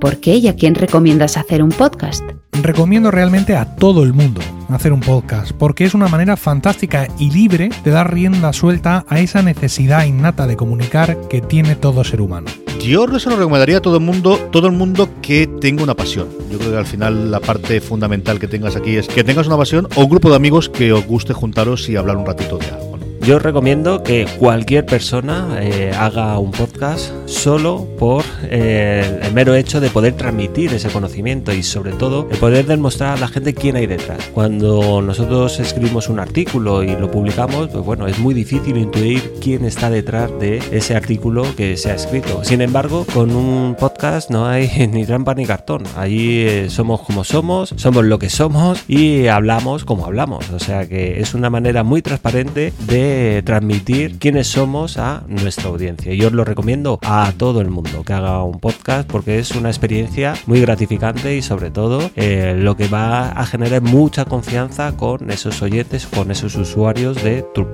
¿Por 0.00 0.16
qué 0.16 0.36
y 0.36 0.48
a 0.48 0.56
quién 0.56 0.74
recomiendas 0.74 1.36
hacer 1.36 1.62
un 1.62 1.70
podcast? 1.70 2.24
Recomiendo 2.62 3.10
realmente 3.10 3.56
a 3.56 3.76
todo 3.76 4.02
el 4.02 4.14
mundo 4.14 4.40
hacer 4.74 4.92
un 4.92 5.00
podcast, 5.00 5.52
porque 5.52 5.84
es 5.84 5.94
una 5.94 6.08
manera 6.08 6.36
fantástica 6.36 7.08
y 7.18 7.30
libre 7.30 7.70
de 7.84 7.90
dar 7.90 8.12
rienda 8.12 8.52
suelta 8.52 9.04
a 9.08 9.20
esa 9.20 9.42
necesidad 9.42 10.04
innata 10.04 10.46
de 10.46 10.56
comunicar 10.56 11.16
que 11.28 11.40
tiene 11.40 11.76
todo 11.76 12.04
ser 12.04 12.20
humano. 12.20 12.50
Yo 12.80 13.06
se 13.18 13.28
lo 13.28 13.36
recomendaría 13.36 13.78
a 13.78 13.80
todo 13.82 13.96
el 13.96 14.02
mundo, 14.02 14.38
todo 14.50 14.66
el 14.66 14.72
mundo 14.72 15.08
que 15.20 15.46
tenga 15.46 15.82
una 15.82 15.94
pasión. 15.94 16.28
Yo 16.50 16.58
creo 16.58 16.72
que 16.72 16.78
al 16.78 16.86
final 16.86 17.30
la 17.30 17.40
parte 17.40 17.80
fundamental 17.80 18.38
que 18.38 18.48
tengas 18.48 18.74
aquí 18.74 18.96
es 18.96 19.06
que 19.06 19.22
tengas 19.22 19.46
una 19.46 19.58
pasión 19.58 19.86
o 19.96 20.02
un 20.02 20.08
grupo 20.08 20.30
de 20.30 20.36
amigos 20.36 20.68
que 20.68 20.92
os 20.92 21.06
guste 21.06 21.34
juntaros 21.34 21.88
y 21.88 21.96
hablar 21.96 22.16
un 22.16 22.26
ratito 22.26 22.56
de 22.56 22.66
algo. 22.66 22.89
Yo 23.22 23.38
recomiendo 23.38 24.02
que 24.02 24.26
cualquier 24.38 24.86
persona 24.86 25.58
eh, 25.60 25.92
haga 25.94 26.38
un 26.38 26.52
podcast 26.52 27.12
solo 27.26 27.86
por 27.98 28.24
eh, 28.44 29.20
el 29.22 29.34
mero 29.34 29.54
hecho 29.54 29.78
de 29.78 29.90
poder 29.90 30.14
transmitir 30.14 30.72
ese 30.72 30.88
conocimiento 30.88 31.52
y 31.52 31.62
sobre 31.62 31.92
todo 31.92 32.26
el 32.30 32.38
poder 32.38 32.64
demostrar 32.64 33.18
a 33.18 33.20
la 33.20 33.28
gente 33.28 33.52
quién 33.52 33.76
hay 33.76 33.86
detrás. 33.86 34.30
Cuando 34.32 35.02
nosotros 35.02 35.60
escribimos 35.60 36.08
un 36.08 36.18
artículo 36.18 36.82
y 36.82 36.96
lo 36.96 37.10
publicamos, 37.10 37.68
pues 37.68 37.84
bueno, 37.84 38.06
es 38.06 38.18
muy 38.18 38.32
difícil 38.32 38.78
intuir 38.78 39.34
quién 39.42 39.66
está 39.66 39.90
detrás 39.90 40.30
de 40.40 40.62
ese 40.72 40.96
artículo 40.96 41.44
que 41.56 41.76
se 41.76 41.90
ha 41.90 41.96
escrito. 41.96 42.42
Sin 42.42 42.62
embargo, 42.62 43.04
con 43.12 43.36
un 43.36 43.76
podcast 43.78 44.30
no 44.30 44.46
hay 44.46 44.88
ni 44.92 45.04
trampa 45.04 45.34
ni 45.34 45.44
cartón. 45.44 45.82
Allí 45.94 46.40
eh, 46.40 46.70
somos 46.70 47.02
como 47.02 47.24
somos, 47.24 47.74
somos 47.76 48.02
lo 48.02 48.18
que 48.18 48.30
somos 48.30 48.82
y 48.88 49.26
hablamos 49.26 49.84
como 49.84 50.06
hablamos. 50.06 50.48
O 50.50 50.58
sea 50.58 50.88
que 50.88 51.20
es 51.20 51.34
una 51.34 51.50
manera 51.50 51.82
muy 51.82 52.00
transparente 52.00 52.72
de 52.86 53.09
transmitir 53.44 54.18
quiénes 54.18 54.48
somos 54.48 54.98
a 54.98 55.22
nuestra 55.28 55.68
audiencia. 55.68 56.12
Yo 56.14 56.26
os 56.26 56.32
lo 56.32 56.44
recomiendo 56.44 56.98
a 57.02 57.32
todo 57.36 57.60
el 57.60 57.70
mundo 57.70 58.02
que 58.04 58.12
haga 58.12 58.42
un 58.42 58.60
podcast 58.60 59.10
porque 59.10 59.38
es 59.38 59.52
una 59.52 59.70
experiencia 59.70 60.34
muy 60.46 60.60
gratificante 60.60 61.36
y 61.36 61.42
sobre 61.42 61.70
todo 61.70 62.10
eh, 62.16 62.54
lo 62.58 62.76
que 62.76 62.88
va 62.88 63.30
a 63.30 63.46
generar 63.46 63.82
mucha 63.82 64.24
confianza 64.24 64.96
con 64.96 65.30
esos 65.30 65.62
oyentes, 65.62 66.06
con 66.06 66.30
esos 66.30 66.56
usuarios 66.56 67.22
de 67.22 67.42
tu. 67.54 67.70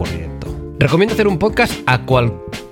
Recomiendo 0.79 1.15
hacer 1.15 1.27
un 1.27 1.39
podcast 1.39 1.73
a 1.87 2.05
cualquier 2.05 2.66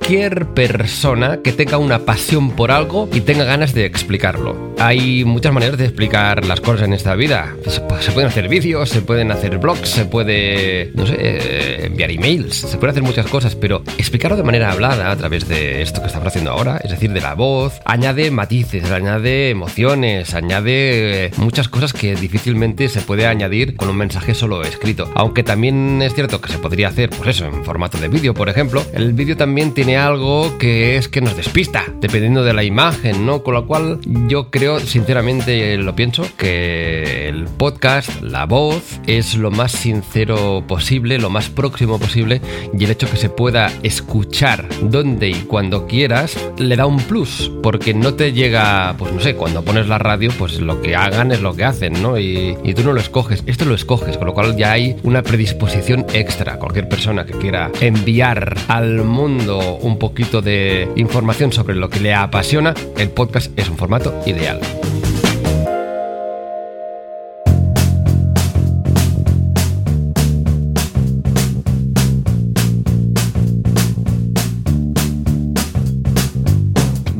persona 0.55 1.39
que 1.43 1.53
tenga 1.53 1.79
una 1.79 2.01
pasión 2.01 2.51
por 2.51 2.71
algo 2.71 3.09
y 3.11 3.23
tenga 3.23 3.45
ganas 3.45 3.73
de 3.73 3.87
explicarlo. 3.87 4.75
Hay 4.79 5.25
muchas 5.25 5.53
maneras 5.53 5.79
de 5.79 5.87
explicar 5.87 6.45
las 6.45 6.61
cosas 6.61 6.83
en 6.83 6.93
esta 6.93 7.15
vida. 7.15 7.57
Se, 7.67 7.81
pueden 8.13 8.29
hacer 8.29 8.49
vídeos, 8.49 8.91
se 8.91 9.01
pueden 9.01 9.31
hacer 9.31 9.57
blogs, 9.59 9.89
se 9.89 10.05
puede, 10.05 10.91
no 10.95 11.07
sé, 11.07 11.17
eh, 11.19 11.87
enviar 11.87 12.11
emails, 12.11 12.55
se 12.55 12.77
pueden 12.77 12.91
hacer 12.91 13.03
muchas 13.03 13.27
cosas, 13.29 13.55
pero 13.55 13.83
explicarlo 13.97 14.37
de 14.37 14.43
manera 14.43 14.73
hablada 14.73 15.11
a 15.11 15.17
través 15.17 15.49
de 15.49 15.81
esto 15.81 16.03
que 16.03 16.09
estamos 16.09 16.29
haciendo 16.29 16.51
ahora, 16.51 16.81
es 16.85 16.91
decir, 16.91 17.11
de 17.11 17.23
la 17.23 17.35
voz, 17.35 17.81
añade 17.87 18.31
matices, 18.31 18.91
añade 18.91 19.49
emociones, 19.49 20.35
añade 20.35 21.27
eh, 21.27 21.31
muchas 21.39 21.69
cosas 21.69 21.95
que 21.95 22.15
difícilmente 22.15 22.91
se 22.91 23.01
puede 23.01 23.27
añadir 23.27 23.75
con 23.77 23.89
un 23.89 23.97
mensaje 23.97 24.35
solo 24.35 24.63
escrito. 24.65 25.11
Aunque 25.15 25.43
también 25.43 26.03
es 26.03 26.15
cierto 26.15 26.43
que 26.43 26.53
se 26.53 26.59
podría 26.59 26.89
hacer, 26.89 27.09
pues 27.09 27.31
eso, 27.31 27.47
en 27.47 27.65
formato 27.65 27.97
de 27.97 28.09
vídeo, 28.09 28.35
por 28.35 28.51
ejemplo, 28.51 28.83
el 28.93 29.15
vídeo 29.15 29.37
también 29.37 29.73
tiene 29.73 29.94
algo 29.97 30.59
que 30.59 30.97
es 30.97 31.09
que 31.09 31.21
nos 31.21 31.37
despista, 31.37 31.85
dependiendo 32.01 32.45
de 32.45 32.53
la 32.53 32.65
imagen, 32.65 33.27
¿no? 33.27 33.43
Con 33.43 33.55
lo 33.55 33.67
cual 33.67 34.01
yo 34.29 34.51
creo, 34.51 34.81
sinceramente 34.81 35.77
lo 35.77 35.95
pienso, 35.95 36.27
que 36.37 37.29
el 37.29 37.45
podcast, 37.45 38.23
la 38.23 38.47
voz, 38.47 39.01
es 39.07 39.35
lo 39.35 39.51
más 39.51 39.73
sincero 39.73 40.65
posible, 40.67 41.19
lo 41.19 41.31
más 41.31 41.49
próximo 41.49 41.99
posible, 41.99 42.41
y 42.77 42.85
el 42.85 42.91
hecho 42.91 43.11
que 43.11 43.17
se 43.17 43.29
pueda 43.29 43.73
escuchar 43.83 44.67
donde 44.83 45.31
y 45.31 45.43
cuando 45.43 45.87
quieras, 45.87 46.37
le 46.59 46.77
da 46.77 46.87
un 46.87 46.99
plus, 46.99 47.51
porque 47.63 47.95
no 47.95 48.15
te 48.15 48.33
llega, 48.33 48.95
pues 48.99 49.13
no 49.13 49.21
sé, 49.21 49.35
cuando 49.35 49.63
pones 49.63 49.89
la 49.89 49.99
radio, 49.99 50.31
pues 50.39 50.61
lo 50.61 50.81
que 50.83 50.97
hagan 50.97 51.33
es 51.33 51.41
lo 51.41 51.55
que 51.55 51.65
hacen, 51.65 52.03
¿no? 52.03 52.19
Y, 52.19 52.57
y 52.63 52.75
tú 52.75 52.83
no 52.83 52.93
lo 52.93 53.01
escoges, 53.01 53.43
esto 53.47 53.65
lo 53.65 53.75
escoges, 53.75 54.17
con 54.17 54.27
lo 54.27 54.35
cual 54.35 54.57
ya 54.57 54.73
hay 54.73 54.97
una 55.03 55.23
predisposición 55.23 56.07
extra. 56.13 56.59
Cualquier 56.59 56.89
persona 56.89 57.25
que 57.25 57.33
quiera 57.33 57.71
enviar 57.81 58.57
al 58.69 59.05
mundo 59.05 59.79
un 59.85 59.99
poquito 59.99 60.43
de 60.43 60.89
información 60.97 61.53
sobre 61.53 61.75
lo 61.75 61.91
que 61.91 62.01
le 62.01 62.15
apasiona, 62.15 62.75
el 62.97 63.11
podcast 63.11 63.51
es 63.59 63.69
un 63.69 63.77
formato 63.77 64.15
ideal. 64.27 64.61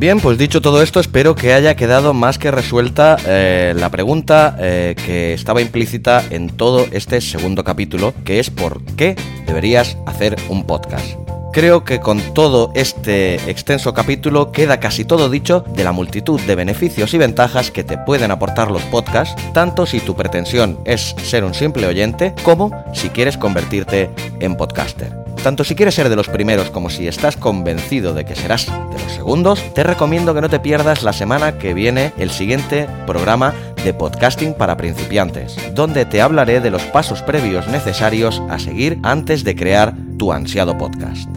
Bien, 0.05 0.19
pues 0.19 0.37
dicho 0.37 0.61
todo 0.61 0.83
esto, 0.83 0.99
espero 0.99 1.33
que 1.33 1.53
haya 1.53 1.75
quedado 1.75 2.13
más 2.13 2.37
que 2.37 2.51
resuelta 2.51 3.17
eh, 3.25 3.73
la 3.75 3.89
pregunta 3.89 4.55
eh, 4.59 4.93
que 5.03 5.33
estaba 5.33 5.61
implícita 5.61 6.23
en 6.29 6.49
todo 6.49 6.85
este 6.91 7.21
segundo 7.21 7.63
capítulo, 7.63 8.13
que 8.23 8.39
es 8.39 8.51
por 8.51 8.83
qué 8.97 9.15
deberías 9.47 9.97
hacer 10.05 10.35
un 10.49 10.67
podcast. 10.67 11.34
Creo 11.55 11.85
que 11.85 12.01
con 12.01 12.19
todo 12.33 12.69
este 12.73 13.35
extenso 13.49 13.93
capítulo 13.93 14.51
queda 14.51 14.81
casi 14.81 15.05
todo 15.05 15.29
dicho 15.29 15.63
de 15.73 15.85
la 15.85 15.93
multitud 15.93 16.37
de 16.41 16.53
beneficios 16.53 17.13
y 17.13 17.17
ventajas 17.17 17.71
que 17.71 17.85
te 17.85 17.97
pueden 17.97 18.29
aportar 18.31 18.69
los 18.69 18.81
podcasts, 18.83 19.41
tanto 19.53 19.85
si 19.85 20.01
tu 20.01 20.17
pretensión 20.17 20.81
es 20.83 21.15
ser 21.23 21.45
un 21.45 21.53
simple 21.53 21.87
oyente 21.87 22.35
como 22.43 22.71
si 22.93 23.07
quieres 23.07 23.37
convertirte 23.37 24.09
en 24.41 24.57
podcaster. 24.57 25.13
Tanto 25.43 25.63
si 25.63 25.75
quieres 25.75 25.95
ser 25.95 26.09
de 26.09 26.17
los 26.17 26.27
primeros 26.27 26.71
como 26.71 26.89
si 26.89 27.07
estás 27.07 27.37
convencido 27.37 28.13
de 28.13 28.25
que 28.25 28.35
serás 28.35 28.65
de 28.65 29.01
los 29.01 29.13
segundos, 29.13 29.63
te 29.73 29.83
recomiendo 29.83 30.33
que 30.33 30.41
no 30.41 30.49
te 30.49 30.59
pierdas 30.59 31.03
la 31.03 31.13
semana 31.13 31.57
que 31.57 31.73
viene 31.73 32.11
el 32.17 32.31
siguiente 32.31 32.89
programa 33.07 33.53
de 33.81 33.93
podcasting 33.93 34.55
para 34.55 34.75
principiantes, 34.75 35.55
donde 35.73 36.03
te 36.03 36.21
hablaré 36.21 36.59
de 36.59 36.71
los 36.71 36.83
pasos 36.83 37.21
previos 37.21 37.65
necesarios 37.69 38.43
a 38.49 38.59
seguir 38.59 38.99
antes 39.03 39.45
de 39.45 39.55
crear 39.55 39.93
tu 40.17 40.33
ansiado 40.33 40.77
podcast. 40.77 41.29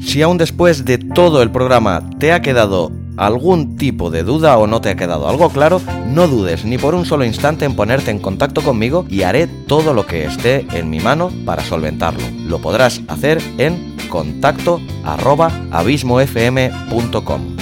Si 0.00 0.22
aún 0.22 0.38
después 0.38 0.84
de 0.84 0.98
todo 0.98 1.42
el 1.42 1.50
programa 1.50 2.02
te 2.18 2.32
ha 2.32 2.42
quedado 2.42 2.92
algún 3.16 3.76
tipo 3.76 4.10
de 4.10 4.22
duda 4.22 4.58
o 4.58 4.66
no 4.66 4.80
te 4.80 4.90
ha 4.90 4.96
quedado 4.96 5.28
algo 5.28 5.48
claro, 5.50 5.80
no 6.06 6.28
dudes 6.28 6.64
ni 6.64 6.78
por 6.78 6.94
un 6.94 7.06
solo 7.06 7.24
instante 7.24 7.64
en 7.64 7.74
ponerte 7.74 8.10
en 8.10 8.18
contacto 8.18 8.62
conmigo 8.62 9.06
y 9.08 9.22
haré 9.22 9.46
todo 9.46 9.94
lo 9.94 10.06
que 10.06 10.24
esté 10.24 10.66
en 10.72 10.90
mi 10.90 11.00
mano 11.00 11.30
para 11.44 11.64
solventarlo. 11.64 12.22
Lo 12.46 12.60
podrás 12.60 13.00
hacer 13.08 13.40
en 13.58 13.96
contacto 14.08 14.80
abismofm.com. 15.72 17.56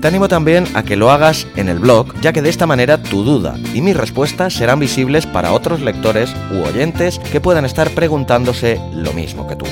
Te 0.00 0.08
animo 0.08 0.26
también 0.26 0.66
a 0.74 0.82
que 0.82 0.96
lo 0.96 1.12
hagas 1.12 1.46
en 1.54 1.68
el 1.68 1.78
blog, 1.78 2.12
ya 2.20 2.32
que 2.32 2.42
de 2.42 2.50
esta 2.50 2.66
manera 2.66 3.00
tu 3.00 3.22
duda 3.22 3.54
y 3.72 3.80
mis 3.82 3.96
respuestas 3.96 4.52
serán 4.52 4.80
visibles 4.80 5.26
para 5.26 5.52
otros 5.52 5.80
lectores 5.80 6.34
u 6.52 6.66
oyentes 6.66 7.20
que 7.20 7.40
puedan 7.40 7.64
estar 7.64 7.88
preguntándose 7.90 8.80
lo 8.92 9.12
mismo 9.12 9.46
que 9.46 9.54
tú. 9.54 9.66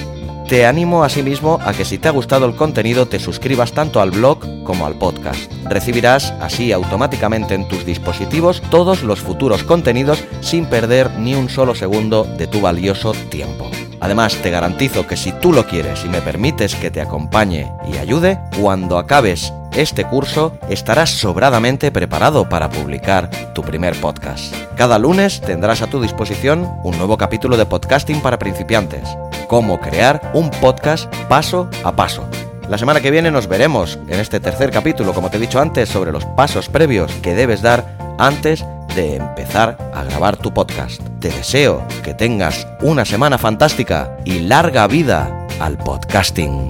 Te 0.51 0.67
animo 0.67 1.05
asimismo 1.05 1.61
a 1.65 1.73
que 1.73 1.85
si 1.85 1.97
te 1.99 2.09
ha 2.09 2.11
gustado 2.11 2.45
el 2.45 2.57
contenido 2.57 3.07
te 3.07 3.21
suscribas 3.21 3.71
tanto 3.71 4.01
al 4.01 4.11
blog 4.11 4.65
como 4.65 4.85
al 4.85 4.99
podcast. 4.99 5.49
Recibirás 5.69 6.35
así 6.41 6.73
automáticamente 6.73 7.55
en 7.55 7.69
tus 7.69 7.87
dispositivos 7.87 8.61
todos 8.69 9.05
los 9.05 9.21
futuros 9.21 9.63
contenidos 9.63 10.25
sin 10.41 10.67
perder 10.67 11.09
ni 11.21 11.37
un 11.37 11.49
solo 11.49 11.77
segundo 11.77 12.25
de 12.25 12.49
tu 12.49 12.61
valioso 12.61 13.13
tiempo. 13.31 13.71
Además, 14.01 14.35
te 14.43 14.51
garantizo 14.51 15.07
que 15.07 15.17
si 15.17 15.31
tú 15.31 15.53
lo 15.53 15.69
quieres 15.69 16.05
y 16.05 16.09
me 16.09 16.21
permites 16.21 16.75
que 16.75 16.91
te 16.91 17.01
acompañe 17.01 17.71
y 17.89 17.99
ayude, 17.99 18.41
cuando 18.61 18.99
acabes 18.99 19.53
este 19.77 20.05
curso 20.05 20.59
estarás 20.69 21.11
sobradamente 21.11 21.93
preparado 21.93 22.49
para 22.49 22.69
publicar 22.71 23.31
tu 23.55 23.63
primer 23.63 23.95
podcast. 24.01 24.53
Cada 24.77 24.99
lunes 24.99 25.41
tendrás 25.43 25.81
a 25.81 25.87
tu 25.87 26.03
disposición 26.03 26.69
un 26.83 26.99
nuevo 26.99 27.17
capítulo 27.17 27.57
de 27.57 27.67
podcasting 27.67 28.21
para 28.21 28.41
principiantes 28.41 29.09
cómo 29.51 29.81
crear 29.81 30.31
un 30.33 30.49
podcast 30.49 31.13
paso 31.29 31.69
a 31.83 31.97
paso. 31.97 32.25
La 32.69 32.79
semana 32.79 33.01
que 33.01 33.11
viene 33.11 33.33
nos 33.33 33.49
veremos 33.49 33.99
en 34.07 34.21
este 34.21 34.39
tercer 34.39 34.71
capítulo, 34.71 35.13
como 35.13 35.29
te 35.29 35.39
he 35.39 35.41
dicho 35.41 35.59
antes, 35.59 35.89
sobre 35.89 36.13
los 36.13 36.25
pasos 36.25 36.69
previos 36.69 37.11
que 37.21 37.35
debes 37.35 37.61
dar 37.61 37.97
antes 38.21 38.65
de 38.95 39.17
empezar 39.17 39.77
a 39.93 40.05
grabar 40.05 40.37
tu 40.37 40.55
podcast. 40.55 41.03
Te 41.19 41.31
deseo 41.31 41.85
que 42.05 42.15
tengas 42.15 42.65
una 42.81 43.05
semana 43.05 43.39
fantástica 43.39 44.17
y 44.25 44.39
larga 44.39 44.87
vida 44.87 45.49
al 45.59 45.77
podcasting. 45.79 46.69